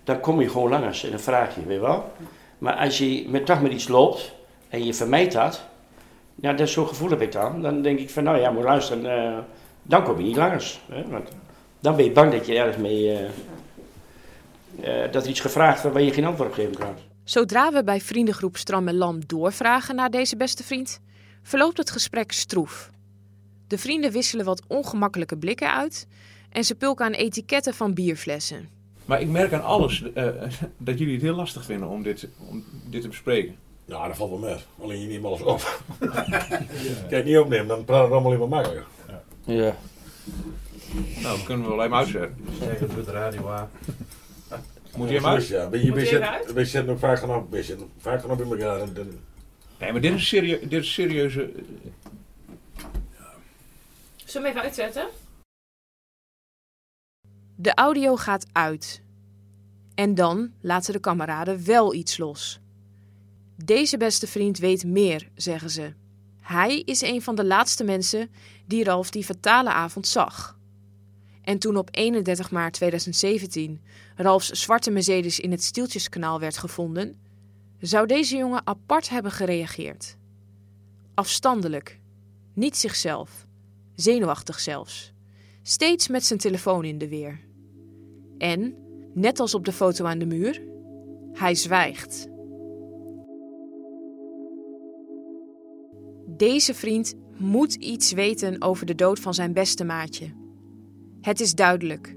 dan 0.05 0.21
kom 0.21 0.41
je 0.41 0.49
gewoon 0.49 0.71
langs 0.71 1.05
en 1.05 1.11
dan 1.11 1.21
vraag 1.21 1.55
je, 1.55 1.65
weet 1.65 1.75
je 1.75 1.81
wel. 1.81 2.13
Maar 2.59 2.75
als 2.75 2.99
je 2.99 3.25
met, 3.29 3.47
toch 3.47 3.63
met 3.63 3.73
iets 3.73 3.89
loopt 3.89 4.35
en 4.69 4.85
je 4.85 4.95
vermijdt 4.95 5.33
dat, 5.33 5.65
ja, 6.35 6.53
dat 6.53 6.69
zo'n 6.69 6.87
gevoel 6.87 7.11
heb 7.11 7.21
ik 7.21 7.33
dan. 7.33 7.63
Dan 7.63 7.83
denk 7.83 7.99
ik 7.99 8.11
van, 8.11 8.25
nou 8.25 8.39
ja, 8.39 8.51
moet 8.51 8.65
luisteren, 8.65 9.07
eh, 9.07 9.39
dan 9.83 10.03
kom 10.03 10.19
je 10.19 10.25
niet 10.25 10.37
langs. 10.37 10.81
Hè? 10.93 11.09
Want 11.09 11.29
dan 11.81 11.97
ben 11.97 12.05
je 12.05 12.11
bang 12.11 12.33
dat 12.33 12.47
je 12.47 12.59
ergens 12.59 12.77
mee, 12.77 13.13
eh, 14.81 15.05
eh, 15.05 15.13
dat 15.13 15.25
er 15.25 15.31
iets 15.31 15.41
gevraagd 15.41 15.83
wordt 15.83 15.97
waar 15.97 16.07
je 16.07 16.13
geen 16.13 16.25
antwoord 16.25 16.49
op 16.49 16.55
geven 16.55 16.79
kan. 16.79 17.10
Zodra 17.31 17.73
we 17.73 17.85
bij 17.85 18.01
vriendengroep 18.01 18.57
Stram 18.57 18.89
en 18.89 18.97
Lam 18.97 19.27
doorvragen 19.27 19.95
naar 19.95 20.11
deze 20.11 20.37
beste 20.37 20.65
vriend, 20.65 21.01
verloopt 21.43 21.79
het 21.79 21.91
gesprek 21.91 22.33
stroef. 22.33 22.91
De 23.67 23.79
vrienden 23.79 24.13
wisselen 24.13 24.45
wat 24.45 24.63
ongemakkelijke 24.67 25.37
blikken 25.37 25.73
uit 25.73 26.07
en 26.49 26.65
ze 26.65 26.75
pulken 26.75 27.05
aan 27.05 27.13
etiketten 27.13 27.75
van 27.75 27.95
bierflessen. 27.95 28.69
Maar 29.05 29.21
ik 29.21 29.29
merk 29.29 29.53
aan 29.53 29.63
alles 29.63 30.13
eh, 30.13 30.27
dat 30.79 30.99
jullie 30.99 31.15
het 31.15 31.23
heel 31.23 31.35
lastig 31.35 31.65
vinden 31.65 31.89
om 31.89 32.03
dit, 32.03 32.29
om 32.49 32.65
dit 32.85 33.03
te 33.03 33.09
bespreken. 33.09 33.57
Ja, 33.85 34.07
dat 34.07 34.17
valt 34.17 34.31
wel 34.31 34.39
mee. 34.39 34.57
Alleen 34.83 35.01
je 35.01 35.07
neemt 35.07 35.25
alles 35.25 35.43
op. 35.43 35.83
Kijk, 37.09 37.25
niet 37.25 37.39
opnemen, 37.39 37.67
dan 37.67 37.85
praat 37.85 38.03
het 38.03 38.13
allemaal 38.13 38.33
even 38.33 38.49
makkelijker. 38.49 38.87
Ja. 39.45 39.77
Nou, 41.23 41.37
dat 41.37 41.45
kunnen 41.45 41.69
we 41.69 41.75
wel 41.75 41.85
even 41.85 41.97
uitzetten. 41.97 42.37
Zeg 42.59 42.79
het 42.79 42.97
met 42.97 43.05
de 43.05 43.13
radio 43.13 43.49
aan. 43.49 43.71
Moet 44.97 45.09
je 45.09 45.15
hem 45.15 45.27
uit? 45.27 45.47
Ja, 45.47 45.69
weet 45.69 45.83
je, 45.83 45.99
zitten, 45.99 46.17
eruit? 46.17 46.53
we 46.53 46.65
zitten 46.65 46.93
ook 46.93 46.99
vaak 46.99 47.19
genoeg, 47.19 47.45
we 47.51 47.63
zitten 47.63 47.91
vaak 47.99 48.21
genoeg 48.21 48.41
in 48.41 48.51
elkaar. 48.51 48.81
En, 48.81 48.97
en, 48.97 49.21
Nee, 49.81 49.93
maar 49.93 50.01
dit 50.01 50.15
is, 50.15 50.29
serie, 50.29 50.69
dit 50.69 50.83
is 50.83 50.93
serieuze... 50.93 51.53
Zullen 54.25 54.25
we 54.25 54.39
hem 54.39 54.45
even 54.47 54.63
uitzetten? 54.63 55.09
De 57.55 57.75
audio 57.75 58.17
gaat 58.17 58.47
uit. 58.53 59.03
En 59.95 60.15
dan 60.15 60.53
laten 60.61 60.93
de 60.93 61.01
kameraden 61.01 61.67
wel 61.67 61.95
iets 61.95 62.19
los. 62.19 62.61
Deze 63.65 63.97
beste 63.97 64.27
vriend 64.27 64.59
weet 64.59 64.85
meer, 64.85 65.29
zeggen 65.35 65.71
ze. 65.71 65.93
Hij 66.41 66.81
is 66.81 67.01
een 67.01 67.23
van 67.23 67.35
de 67.35 67.45
laatste 67.45 67.85
mensen 67.85 68.31
die 68.67 68.85
Ralf 68.85 69.11
die 69.11 69.25
fatale 69.25 69.71
avond 69.71 70.07
zag. 70.07 70.59
En 71.43 71.59
toen 71.59 71.77
op 71.77 71.89
31 71.91 72.51
maart 72.51 72.73
2017 72.73 73.81
Ralfs 74.17 74.51
zwarte 74.51 74.91
Mercedes 74.91 75.41
in 75.41 75.51
het 75.51 75.63
Stieltjeskanaal 75.63 76.41
werd 76.41 76.59
gevonden, 76.59 77.19
zou 77.81 78.07
deze 78.07 78.37
jongen 78.37 78.67
apart 78.67 79.09
hebben 79.09 79.33
gereageerd. 79.33 80.17
Afstandelijk, 81.15 82.01
niet 82.55 82.77
zichzelf, 82.77 83.47
zenuwachtig 83.95 84.61
zelfs, 84.61 85.13
steeds 85.63 86.09
met 86.09 86.25
zijn 86.25 86.39
telefoon 86.39 86.85
in 86.85 86.99
de 86.99 87.09
weer. 87.09 87.41
En, 88.39 88.75
net 89.15 89.41
als 89.41 89.55
op 89.55 89.65
de 89.65 89.73
foto 89.73 90.05
aan 90.05 90.19
de 90.19 90.27
muur, 90.27 90.63
hij 91.33 91.55
zwijgt. 91.55 92.29
Deze 96.27 96.75
vriend 96.75 97.15
moet 97.37 97.75
iets 97.75 98.13
weten 98.13 98.63
over 98.63 98.87
de 98.87 98.95
dood 98.95 99.21
van 99.21 99.35
zijn 99.35 99.53
beste 99.53 99.85
maatje. 99.85 100.40
Het 101.21 101.41
is 101.41 101.55
duidelijk. 101.55 102.17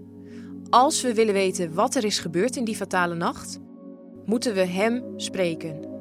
Als 0.69 1.01
we 1.01 1.13
willen 1.13 1.33
weten 1.33 1.73
wat 1.73 1.95
er 1.95 2.03
is 2.03 2.19
gebeurd 2.19 2.55
in 2.55 2.63
die 2.63 2.75
fatale 2.75 3.15
nacht, 3.15 3.59
moeten 4.25 4.53
we 4.53 4.65
hem 4.65 5.03
spreken. 5.15 5.91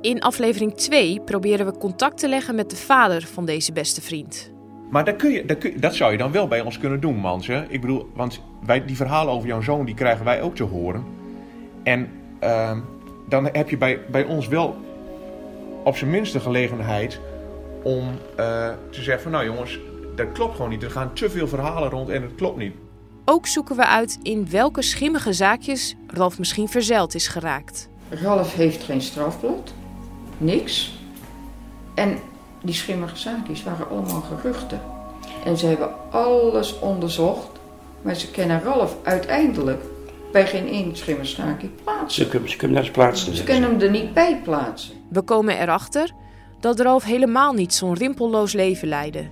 In 0.00 0.20
aflevering 0.20 0.74
2 0.74 1.20
proberen 1.20 1.66
we 1.66 1.78
contact 1.78 2.18
te 2.18 2.28
leggen 2.28 2.54
met 2.54 2.70
de 2.70 2.76
vader 2.76 3.22
van 3.22 3.46
deze 3.46 3.72
beste 3.72 4.02
vriend. 4.02 4.52
Maar 4.90 5.04
dat, 5.04 5.16
kun 5.16 5.30
je, 5.30 5.74
dat, 5.78 5.94
zou 5.94 6.12
je 6.12 6.18
dan 6.18 6.32
wel 6.32 6.48
bij 6.48 6.60
ons 6.60 6.78
kunnen 6.78 7.00
doen, 7.00 7.16
Manse. 7.16 7.66
Ik 7.68 7.80
bedoel, 7.80 8.10
want 8.14 8.40
wij, 8.66 8.84
die 8.84 8.96
verhalen 8.96 9.32
over 9.32 9.48
jouw 9.48 9.60
zoon, 9.60 9.86
die 9.86 9.94
krijgen 9.94 10.24
wij 10.24 10.42
ook 10.42 10.54
te 10.54 10.62
horen. 10.62 11.04
En 11.82 12.08
ehm, 12.38 12.80
dan 13.28 13.48
heb 13.52 13.70
je 13.70 13.76
bij, 13.76 14.00
bij 14.10 14.24
ons 14.24 14.48
wel 14.48 14.76
op 15.84 15.96
zijn 15.96 16.10
minste 16.10 16.40
gelegenheid 16.40 17.20
om 17.86 18.18
eh, 18.36 18.68
te 18.90 19.02
zeggen 19.02 19.22
van... 19.22 19.32
Nou 19.32 19.44
jongens, 19.44 19.78
dat 20.14 20.32
klopt 20.32 20.54
gewoon 20.54 20.70
niet. 20.70 20.82
Er 20.82 20.90
gaan 20.90 21.12
te 21.12 21.30
veel 21.30 21.48
verhalen 21.48 21.90
rond 21.90 22.08
en 22.08 22.22
het 22.22 22.34
klopt 22.34 22.56
niet. 22.56 22.74
Ook 23.24 23.46
zoeken 23.46 23.76
we 23.76 23.86
uit 23.86 24.18
in 24.22 24.50
welke 24.50 24.82
schimmige 24.82 25.32
zaakjes 25.32 25.94
Ralf 26.06 26.38
misschien 26.38 26.68
verzeild 26.68 27.14
is 27.14 27.28
geraakt. 27.28 27.88
Ralf 28.08 28.54
heeft 28.54 28.82
geen 28.82 29.00
strafblad. 29.00 29.72
Niks. 30.38 30.98
En 31.94 32.18
die 32.62 32.74
schimmige 32.74 33.16
zaakjes 33.16 33.62
waren 33.62 33.88
allemaal 33.88 34.20
geruchten. 34.20 34.80
En 35.44 35.56
ze 35.56 35.66
hebben 35.66 36.10
alles 36.10 36.78
onderzocht. 36.78 37.48
Maar 38.02 38.14
ze 38.14 38.30
kennen 38.30 38.62
Ralf 38.62 38.96
uiteindelijk 39.02 39.82
bij 40.32 40.46
geen 40.46 40.68
één 40.68 40.96
schimmige 40.96 41.26
zaakje 41.26 41.68
plaatsen. 41.84 42.24
Ze 42.24 42.30
kunnen, 42.30 42.50
ze 42.50 42.56
kunnen 42.56 42.76
nergens 42.76 42.96
plaatsen. 42.96 43.36
Ze 43.36 43.44
kunnen 43.44 43.70
hem 43.70 43.80
er 43.80 43.90
niet 43.90 44.14
bij 44.14 44.40
plaatsen. 44.44 44.94
We 45.08 45.22
komen 45.22 45.60
erachter 45.60 46.12
dat 46.60 46.80
Ralf 46.80 47.04
helemaal 47.04 47.52
niet 47.52 47.74
zo'n 47.74 47.94
rimpelloos 47.94 48.52
leven 48.52 48.88
leidde. 48.88 49.28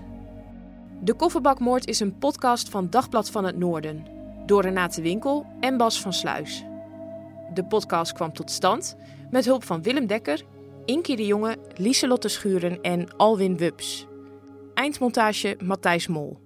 De 1.00 1.14
Kofferbakmoord 1.14 1.86
is 1.86 2.00
een 2.00 2.18
podcast 2.18 2.68
van 2.68 2.90
Dagblad 2.90 3.30
van 3.30 3.44
het 3.44 3.56
Noorden. 3.56 4.06
Door 4.46 4.62
Renate 4.62 5.02
Winkel 5.02 5.46
en 5.60 5.76
Bas 5.76 6.00
van 6.00 6.12
Sluis. 6.12 6.64
De 7.54 7.64
podcast 7.64 8.12
kwam 8.12 8.32
tot 8.32 8.50
stand 8.50 8.96
met 9.30 9.44
hulp 9.44 9.64
van 9.64 9.82
Willem 9.82 10.06
Dekker, 10.06 10.42
Inkie 10.84 11.16
de 11.16 11.26
Jonge, 11.26 11.56
Lieselotte 11.74 12.28
Schuren 12.28 12.80
en 12.82 13.16
Alwin 13.16 13.56
Wubs. 13.56 14.06
Eindmontage 14.74 15.56
Matthijs 15.62 16.06
Mol. 16.06 16.43